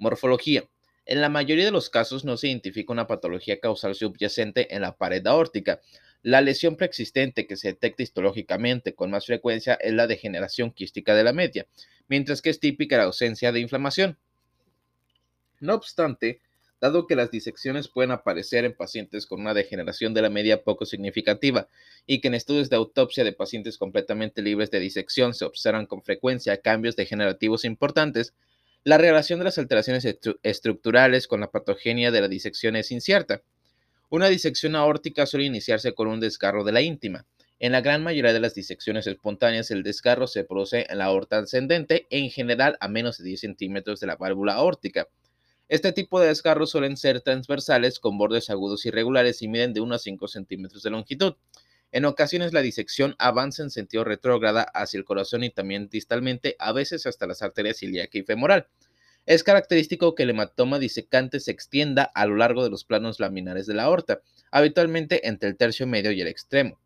Morfología. 0.00 0.64
En 1.04 1.20
la 1.20 1.28
mayoría 1.28 1.66
de 1.66 1.70
los 1.70 1.90
casos 1.90 2.24
no 2.24 2.36
se 2.36 2.48
identifica 2.48 2.92
una 2.92 3.06
patología 3.06 3.60
causal 3.60 3.94
subyacente 3.94 4.74
en 4.74 4.82
la 4.82 4.96
pared 4.96 5.24
aórtica. 5.26 5.80
La 6.22 6.40
lesión 6.40 6.76
preexistente 6.76 7.46
que 7.46 7.56
se 7.56 7.68
detecta 7.68 8.02
histológicamente 8.02 8.94
con 8.94 9.10
más 9.10 9.26
frecuencia 9.26 9.74
es 9.74 9.92
la 9.92 10.06
degeneración 10.06 10.72
quística 10.72 11.14
de 11.14 11.24
la 11.24 11.32
media, 11.32 11.66
mientras 12.08 12.42
que 12.42 12.50
es 12.50 12.60
típica 12.60 12.96
la 12.96 13.04
ausencia 13.04 13.52
de 13.52 13.60
inflamación. 13.60 14.18
No 15.60 15.74
obstante, 15.74 16.40
dado 16.80 17.06
que 17.06 17.14
las 17.14 17.30
disecciones 17.30 17.88
pueden 17.88 18.10
aparecer 18.10 18.64
en 18.64 18.74
pacientes 18.74 19.26
con 19.26 19.40
una 19.40 19.52
degeneración 19.52 20.14
de 20.14 20.22
la 20.22 20.30
media 20.30 20.64
poco 20.64 20.86
significativa 20.86 21.68
y 22.06 22.20
que 22.20 22.28
en 22.28 22.34
estudios 22.34 22.70
de 22.70 22.76
autopsia 22.76 23.22
de 23.22 23.34
pacientes 23.34 23.76
completamente 23.76 24.40
libres 24.40 24.70
de 24.70 24.80
disección 24.80 25.34
se 25.34 25.44
observan 25.44 25.86
con 25.86 26.02
frecuencia 26.02 26.60
cambios 26.60 26.96
degenerativos 26.96 27.66
importantes, 27.66 28.34
la 28.82 28.96
relación 28.96 29.38
de 29.38 29.44
las 29.44 29.58
alteraciones 29.58 30.06
estructurales 30.42 31.26
con 31.26 31.40
la 31.40 31.50
patogenia 31.50 32.10
de 32.10 32.20
la 32.22 32.28
disección 32.28 32.76
es 32.76 32.90
incierta. 32.90 33.42
Una 34.08 34.28
disección 34.28 34.74
aórtica 34.74 35.26
suele 35.26 35.46
iniciarse 35.46 35.92
con 35.92 36.08
un 36.08 36.18
desgarro 36.18 36.64
de 36.64 36.72
la 36.72 36.80
íntima. 36.80 37.26
En 37.58 37.72
la 37.72 37.82
gran 37.82 38.02
mayoría 38.02 38.32
de 38.32 38.40
las 38.40 38.54
disecciones 38.54 39.06
espontáneas, 39.06 39.70
el 39.70 39.82
desgarro 39.82 40.26
se 40.26 40.44
produce 40.44 40.86
en 40.88 40.96
la 40.96 41.04
aorta 41.04 41.38
ascendente, 41.38 42.06
en 42.08 42.30
general 42.30 42.78
a 42.80 42.88
menos 42.88 43.18
de 43.18 43.24
10 43.24 43.40
centímetros 43.40 44.00
de 44.00 44.06
la 44.06 44.16
válvula 44.16 44.54
aórtica. 44.54 45.08
Este 45.68 45.92
tipo 45.92 46.18
de 46.18 46.28
desgarros 46.28 46.70
suelen 46.70 46.96
ser 46.96 47.20
transversales 47.20 48.00
con 48.00 48.16
bordes 48.16 48.48
agudos 48.48 48.86
irregulares 48.86 49.42
y 49.42 49.48
miden 49.48 49.74
de 49.74 49.82
1 49.82 49.94
a 49.94 49.98
5 49.98 50.26
centímetros 50.26 50.82
de 50.82 50.90
longitud. 50.90 51.34
En 51.92 52.04
ocasiones 52.04 52.52
la 52.52 52.62
disección 52.62 53.16
avanza 53.18 53.62
en 53.62 53.70
sentido 53.70 54.04
retrógrada 54.04 54.62
hacia 54.62 54.98
el 54.98 55.04
corazón 55.04 55.42
y 55.42 55.50
también 55.50 55.88
distalmente, 55.88 56.54
a 56.58 56.72
veces 56.72 57.04
hasta 57.06 57.26
las 57.26 57.42
arterias 57.42 57.82
ilíaca 57.82 58.18
y 58.18 58.22
femoral. 58.22 58.68
Es 59.26 59.44
característico 59.44 60.14
que 60.14 60.22
el 60.22 60.30
hematoma 60.30 60.78
disecante 60.78 61.40
se 61.40 61.50
extienda 61.50 62.04
a 62.14 62.26
lo 62.26 62.36
largo 62.36 62.62
de 62.64 62.70
los 62.70 62.84
planos 62.84 63.20
laminares 63.20 63.66
de 63.66 63.74
la 63.74 63.84
aorta, 63.84 64.22
habitualmente 64.50 65.26
entre 65.28 65.48
el 65.48 65.56
tercio 65.56 65.86
medio 65.86 66.12
y 66.12 66.20
el 66.20 66.28
extremo. 66.28 66.78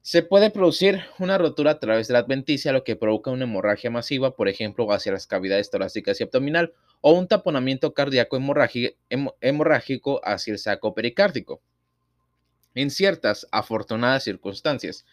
Se 0.00 0.22
puede 0.22 0.50
producir 0.50 1.00
una 1.18 1.38
rotura 1.38 1.72
a 1.72 1.80
través 1.80 2.08
de 2.08 2.12
la 2.12 2.20
adventicia, 2.20 2.72
lo 2.72 2.84
que 2.84 2.94
provoca 2.94 3.30
una 3.30 3.44
hemorragia 3.44 3.90
masiva, 3.90 4.36
por 4.36 4.48
ejemplo, 4.48 4.90
hacia 4.92 5.12
las 5.12 5.26
cavidades 5.26 5.70
torácicas 5.70 6.20
y 6.20 6.24
abdominal, 6.24 6.74
o 7.00 7.12
un 7.14 7.26
taponamiento 7.26 7.94
cardíaco 7.94 8.36
hemorrágico 9.40 10.20
hacia 10.22 10.52
el 10.52 10.58
saco 10.58 10.94
pericárdico. 10.94 11.62
En 12.74 12.90
ciertas 12.90 13.46
afortunadas 13.52 14.24
circunstancias, 14.24 15.04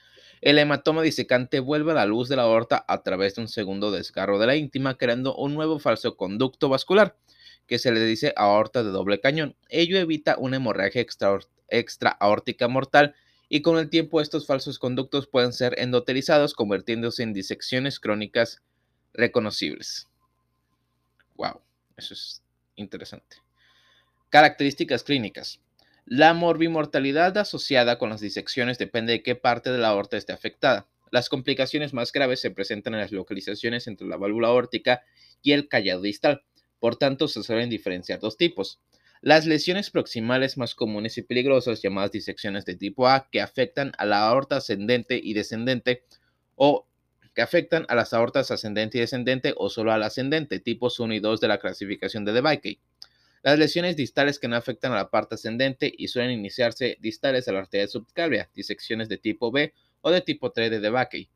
el 0.42 0.58
hematoma 0.58 1.04
disecante 1.04 1.60
vuelve 1.60 1.92
a 1.92 1.96
la 1.96 2.08
luz 2.08 2.28
de 2.28 2.36
la 2.36 2.44
aorta 2.44 2.84
a 2.88 3.04
través 3.04 3.36
de 3.36 3.42
un 3.42 3.48
segundo 3.48 3.92
desgarro 3.92 4.40
de 4.40 4.48
la 4.48 4.56
íntima, 4.56 4.98
creando 4.98 5.36
un 5.36 5.54
nuevo 5.54 5.78
falso 5.78 6.18
conducto 6.18 6.70
vascular, 6.70 7.16
que 7.68 7.78
se 7.78 7.92
le 7.92 8.04
dice 8.04 8.34
aorta 8.36 8.84
de 8.84 8.90
doble 8.90 9.20
cañón. 9.20 9.56
Ello 9.70 10.00
evita 10.00 10.38
una 10.40 10.58
hemorragia 10.58 11.06
extra, 11.70 12.18
mortal 12.68 13.16
y 13.48 13.62
con 13.62 13.78
el 13.78 13.90
tiempo 13.90 14.20
estos 14.20 14.48
falsos 14.48 14.80
conductos 14.80 15.28
pueden 15.28 15.54
ser 15.54 15.80
endotelizados, 15.80 16.56
convirtiéndose 16.56 17.22
en 17.22 17.34
disecciones 17.34 18.00
crónicas 18.00 18.64
reconocibles. 19.14 20.08
Wow, 21.36 21.62
eso 21.98 22.16
es 22.16 22.42
interesante. 22.76 23.38
Características 24.30 25.04
clínicas. 25.04 25.60
La 26.06 26.34
morbimortalidad 26.34 27.38
asociada 27.38 27.98
con 27.98 28.10
las 28.10 28.22
disecciones 28.22 28.78
depende 28.78 29.14
de 29.14 29.24
qué 29.24 29.36
parte 29.36 29.72
de 29.72 29.78
la 29.78 29.90
aorta 29.90 30.18
esté 30.18 30.34
afectada. 30.34 30.88
Las 31.12 31.30
complicaciones 31.30 31.94
más 31.94 32.12
graves 32.12 32.40
se 32.42 32.52
presentan 32.52 32.94
en 32.94 33.02
las 33.02 33.12
localizaciones 33.12 33.88
entre 33.88 34.08
la 34.08 34.18
válvula 34.18 34.48
aórtica 34.48 35.04
y 35.42 35.52
el 35.52 35.68
callado 35.68 36.02
distal. 36.02 36.44
Por 36.80 36.96
tanto, 36.96 37.28
se 37.28 37.44
suelen 37.44 37.70
diferenciar 37.70 38.20
dos 38.20 38.38
tipos. 38.38 38.80
Las 39.22 39.46
lesiones 39.46 39.92
proximales 39.92 40.58
más 40.58 40.74
comunes 40.74 41.18
y 41.18 41.22
peligrosas, 41.22 41.82
llamadas 41.82 42.12
disecciones 42.12 42.66
de 42.66 42.76
tipo 42.76 43.08
A, 43.08 43.30
que 43.32 43.40
afectan 43.40 43.92
a 43.98 44.06
la 44.06 44.28
aorta 44.28 44.58
ascendente 44.58 45.20
y 45.22 45.34
descendente, 45.34 46.04
o 46.56 46.88
que 47.36 47.42
afectan 47.42 47.86
a 47.88 47.96
las 47.96 48.14
aortas 48.14 48.50
ascendente 48.52 48.98
y 48.98 49.02
descendente 49.02 49.54
o 49.56 49.70
solo 49.70 49.92
al 49.92 50.04
ascendente, 50.04 50.60
tipos 50.60 51.00
1 51.00 51.14
y 51.14 51.20
2 51.20 51.40
de 51.40 51.48
la 51.48 51.60
clasificación 51.60 52.26
de 52.26 52.34
DeBakey. 52.34 52.80
Las 53.44 53.58
lesiones 53.58 53.96
distales 53.96 54.38
que 54.38 54.48
no 54.48 54.56
afectan 54.56 54.92
a 54.92 54.98
la 54.98 55.10
parte 55.10 55.36
ascendente 55.36 55.92
y 55.98 56.10
suelen 56.10 56.32
iniciarse 56.32 56.98
distales 57.00 57.48
a 57.48 57.52
la 57.52 57.60
arteria 57.60 57.88
subclavia, 57.88 58.50
disecciones 58.54 59.10
de 59.10 59.18
tipo 59.18 59.52
B 59.52 59.74
o 60.02 60.12
de 60.12 60.22
tipo 60.22 60.52
3 60.52 60.70
de 60.70 60.80
DeBakey. 60.80 61.30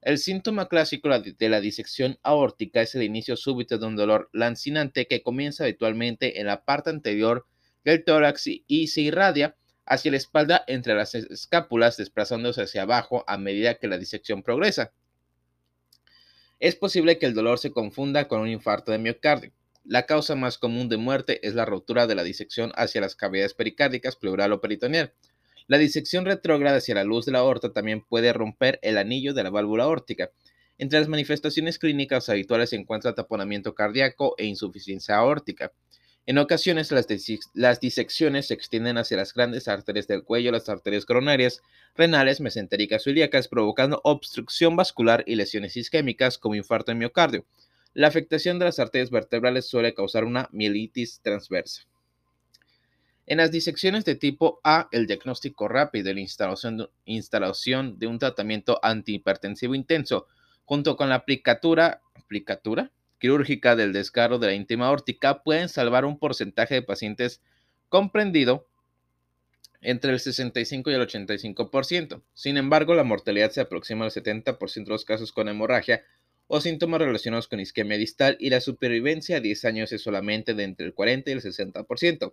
El 0.00 0.18
síntoma 0.18 0.68
clásico 0.68 1.08
de 1.08 1.48
la 1.48 1.60
disección 1.60 2.18
aórtica 2.22 2.82
es 2.82 2.94
el 2.94 3.02
inicio 3.02 3.36
súbito 3.36 3.78
de 3.78 3.86
un 3.86 3.96
dolor 3.96 4.30
lancinante 4.32 5.06
que 5.06 5.22
comienza 5.22 5.64
habitualmente 5.64 6.40
en 6.40 6.46
la 6.46 6.64
parte 6.64 6.90
anterior 6.90 7.46
del 7.84 8.04
tórax 8.04 8.44
y 8.66 8.88
se 8.88 9.00
irradia 9.02 9.56
hacia 9.86 10.10
la 10.10 10.16
espalda 10.16 10.64
entre 10.66 10.94
las 10.94 11.14
escápulas, 11.14 11.96
desplazándose 11.96 12.62
hacia 12.62 12.82
abajo 12.82 13.24
a 13.26 13.38
medida 13.38 13.74
que 13.74 13.88
la 13.88 13.98
disección 13.98 14.42
progresa. 14.42 14.92
Es 16.60 16.74
posible 16.74 17.18
que 17.18 17.26
el 17.26 17.34
dolor 17.34 17.58
se 17.58 17.70
confunda 17.70 18.28
con 18.28 18.40
un 18.40 18.48
infarto 18.48 18.92
de 18.92 18.98
miocardio. 18.98 19.52
La 19.90 20.04
causa 20.04 20.34
más 20.34 20.58
común 20.58 20.90
de 20.90 20.98
muerte 20.98 21.40
es 21.48 21.54
la 21.54 21.64
rotura 21.64 22.06
de 22.06 22.14
la 22.14 22.22
disección 22.22 22.72
hacia 22.74 23.00
las 23.00 23.16
cavidades 23.16 23.54
pericárdicas, 23.54 24.16
pleural 24.16 24.52
o 24.52 24.60
peritoneal. 24.60 25.14
La 25.66 25.78
disección 25.78 26.26
retrógrada 26.26 26.76
hacia 26.76 26.94
la 26.94 27.04
luz 27.04 27.24
de 27.24 27.32
la 27.32 27.38
aorta 27.38 27.72
también 27.72 28.02
puede 28.02 28.34
romper 28.34 28.78
el 28.82 28.98
anillo 28.98 29.32
de 29.32 29.44
la 29.44 29.48
válvula 29.48 29.84
aórtica. 29.84 30.30
Entre 30.76 30.98
las 30.98 31.08
manifestaciones 31.08 31.78
clínicas 31.78 32.28
habituales 32.28 32.68
se 32.68 32.76
encuentra 32.76 33.14
taponamiento 33.14 33.74
cardíaco 33.74 34.34
e 34.36 34.44
insuficiencia 34.44 35.16
aórtica. 35.16 35.72
En 36.26 36.36
ocasiones 36.36 36.92
las, 36.92 37.80
disecciones 37.80 38.48
se 38.48 38.52
extienden 38.52 38.98
hacia 38.98 39.16
las 39.16 39.32
grandes 39.32 39.68
arterias 39.68 40.06
del 40.06 40.22
cuello, 40.22 40.52
las 40.52 40.68
arterias 40.68 41.06
coronarias, 41.06 41.62
renales, 41.94 42.42
mesentéricas 42.42 43.06
o 43.06 43.10
ilíacas, 43.10 43.48
provocando 43.48 44.02
obstrucción 44.04 44.76
vascular 44.76 45.24
y 45.26 45.36
lesiones 45.36 45.78
isquémicas 45.78 46.36
como 46.36 46.56
infarto 46.56 46.92
de 46.92 46.96
miocardio. 46.96 47.46
La 47.98 48.06
afectación 48.06 48.60
de 48.60 48.64
las 48.66 48.78
arterias 48.78 49.10
vertebrales 49.10 49.68
suele 49.68 49.92
causar 49.92 50.22
una 50.22 50.48
mielitis 50.52 51.20
transversa. 51.20 51.82
En 53.26 53.38
las 53.38 53.50
disecciones 53.50 54.04
de 54.04 54.14
tipo 54.14 54.60
A, 54.62 54.86
el 54.92 55.08
diagnóstico 55.08 55.66
rápido 55.66 56.08
y 56.08 56.14
la 56.14 56.20
instalación 57.06 57.98
de, 57.98 58.06
un 58.06 58.18
tratamiento 58.20 58.78
antihipertensivo 58.84 59.74
intenso, 59.74 60.28
junto 60.64 60.96
con 60.96 61.08
la 61.08 61.16
aplicatura, 61.16 62.00
quirúrgica 63.18 63.74
del 63.74 63.92
desgarro 63.92 64.38
de 64.38 64.46
la 64.46 64.54
íntima 64.54 64.86
aórtica, 64.86 65.42
pueden 65.42 65.68
salvar 65.68 66.04
un 66.04 66.20
porcentaje 66.20 66.76
de 66.76 66.82
pacientes 66.82 67.42
comprendido 67.88 68.68
entre 69.80 70.12
el 70.12 70.20
65 70.20 70.92
y 70.92 70.94
el 70.94 71.00
85%. 71.00 72.22
Sin 72.32 72.58
embargo, 72.58 72.94
la 72.94 73.02
mortalidad 73.02 73.50
se 73.50 73.60
aproxima 73.60 74.04
al 74.04 74.12
70% 74.12 74.84
de 74.84 74.90
los 74.90 75.04
casos 75.04 75.32
con 75.32 75.48
hemorragia 75.48 76.04
o 76.48 76.60
síntomas 76.60 77.00
relacionados 77.00 77.46
con 77.46 77.60
isquemia 77.60 77.96
distal 77.96 78.36
y 78.40 78.50
la 78.50 78.60
supervivencia 78.60 79.36
a 79.36 79.40
10 79.40 79.64
años 79.66 79.92
es 79.92 80.02
solamente 80.02 80.54
de 80.54 80.64
entre 80.64 80.86
el 80.86 80.94
40 80.94 81.30
y 81.30 81.34
el 81.34 81.42
60%. 81.42 82.32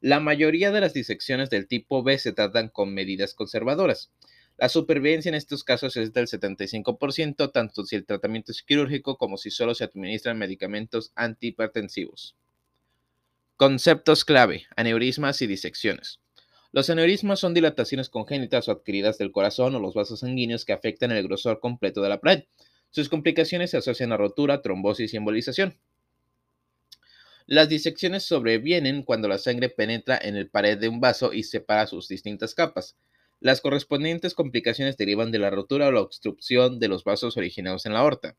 La 0.00 0.20
mayoría 0.20 0.70
de 0.70 0.80
las 0.80 0.92
disecciones 0.92 1.50
del 1.50 1.66
tipo 1.66 2.02
B 2.02 2.18
se 2.18 2.32
tratan 2.32 2.68
con 2.68 2.94
medidas 2.94 3.34
conservadoras. 3.34 4.10
La 4.58 4.68
supervivencia 4.68 5.30
en 5.30 5.34
estos 5.34 5.64
casos 5.64 5.96
es 5.96 6.12
del 6.12 6.26
75%, 6.26 7.50
tanto 7.50 7.84
si 7.84 7.96
el 7.96 8.06
tratamiento 8.06 8.52
es 8.52 8.62
quirúrgico 8.62 9.16
como 9.16 9.36
si 9.36 9.50
solo 9.50 9.74
se 9.74 9.84
administran 9.84 10.38
medicamentos 10.38 11.12
antihipertensivos. 11.14 12.36
Conceptos 13.56 14.24
clave, 14.24 14.66
aneurismas 14.76 15.40
y 15.40 15.46
disecciones. 15.46 16.20
Los 16.72 16.90
aneurismas 16.90 17.40
son 17.40 17.54
dilataciones 17.54 18.10
congénitas 18.10 18.68
o 18.68 18.72
adquiridas 18.72 19.16
del 19.16 19.32
corazón 19.32 19.74
o 19.74 19.80
los 19.80 19.94
vasos 19.94 20.20
sanguíneos 20.20 20.66
que 20.66 20.74
afectan 20.74 21.10
el 21.10 21.26
grosor 21.26 21.58
completo 21.60 22.02
de 22.02 22.10
la 22.10 22.20
pared. 22.20 22.44
Sus 22.96 23.10
complicaciones 23.10 23.72
se 23.72 23.76
asocian 23.76 24.10
a 24.12 24.16
rotura, 24.16 24.62
trombosis 24.62 25.12
y 25.12 25.18
embolización. 25.18 25.78
Las 27.44 27.68
disecciones 27.68 28.22
sobrevienen 28.22 29.02
cuando 29.02 29.28
la 29.28 29.36
sangre 29.36 29.68
penetra 29.68 30.18
en 30.18 30.34
el 30.34 30.48
pared 30.48 30.78
de 30.78 30.88
un 30.88 30.98
vaso 30.98 31.34
y 31.34 31.42
separa 31.42 31.86
sus 31.86 32.08
distintas 32.08 32.54
capas. 32.54 32.96
Las 33.38 33.60
correspondientes 33.60 34.32
complicaciones 34.32 34.96
derivan 34.96 35.30
de 35.30 35.38
la 35.38 35.50
rotura 35.50 35.88
o 35.88 35.92
la 35.92 36.00
obstrucción 36.00 36.78
de 36.78 36.88
los 36.88 37.04
vasos 37.04 37.36
originados 37.36 37.84
en 37.84 37.92
la 37.92 37.98
aorta. 37.98 38.34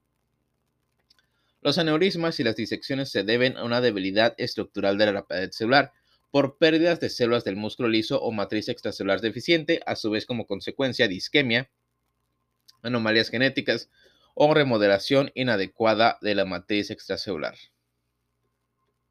Los 1.62 1.78
aneurismas 1.78 2.40
y 2.40 2.44
las 2.44 2.56
disecciones 2.56 3.12
se 3.12 3.22
deben 3.22 3.58
a 3.58 3.64
una 3.64 3.80
debilidad 3.80 4.34
estructural 4.40 4.98
de 4.98 5.14
la 5.14 5.28
pared 5.28 5.52
celular, 5.52 5.92
por 6.32 6.58
pérdidas 6.58 7.00
de 7.00 7.12
células 7.12 7.44
del 7.44 7.58
músculo 7.58 7.90
liso 7.90 8.20
o 8.24 8.32
matriz 8.32 8.70
extracelular 8.70 9.22
deficiente, 9.22 9.82
a 9.86 9.96
su 9.96 10.10
vez 10.10 10.26
como 10.26 10.48
consecuencia 10.48 11.08
de 11.08 11.14
isquemia, 11.14 11.70
anomalías 12.82 13.30
genéticas 13.30 13.90
o 14.40 14.54
remodelación 14.54 15.32
inadecuada 15.34 16.20
de 16.22 16.36
la 16.36 16.46
matriz 16.46 16.92
extracelular. 16.92 17.56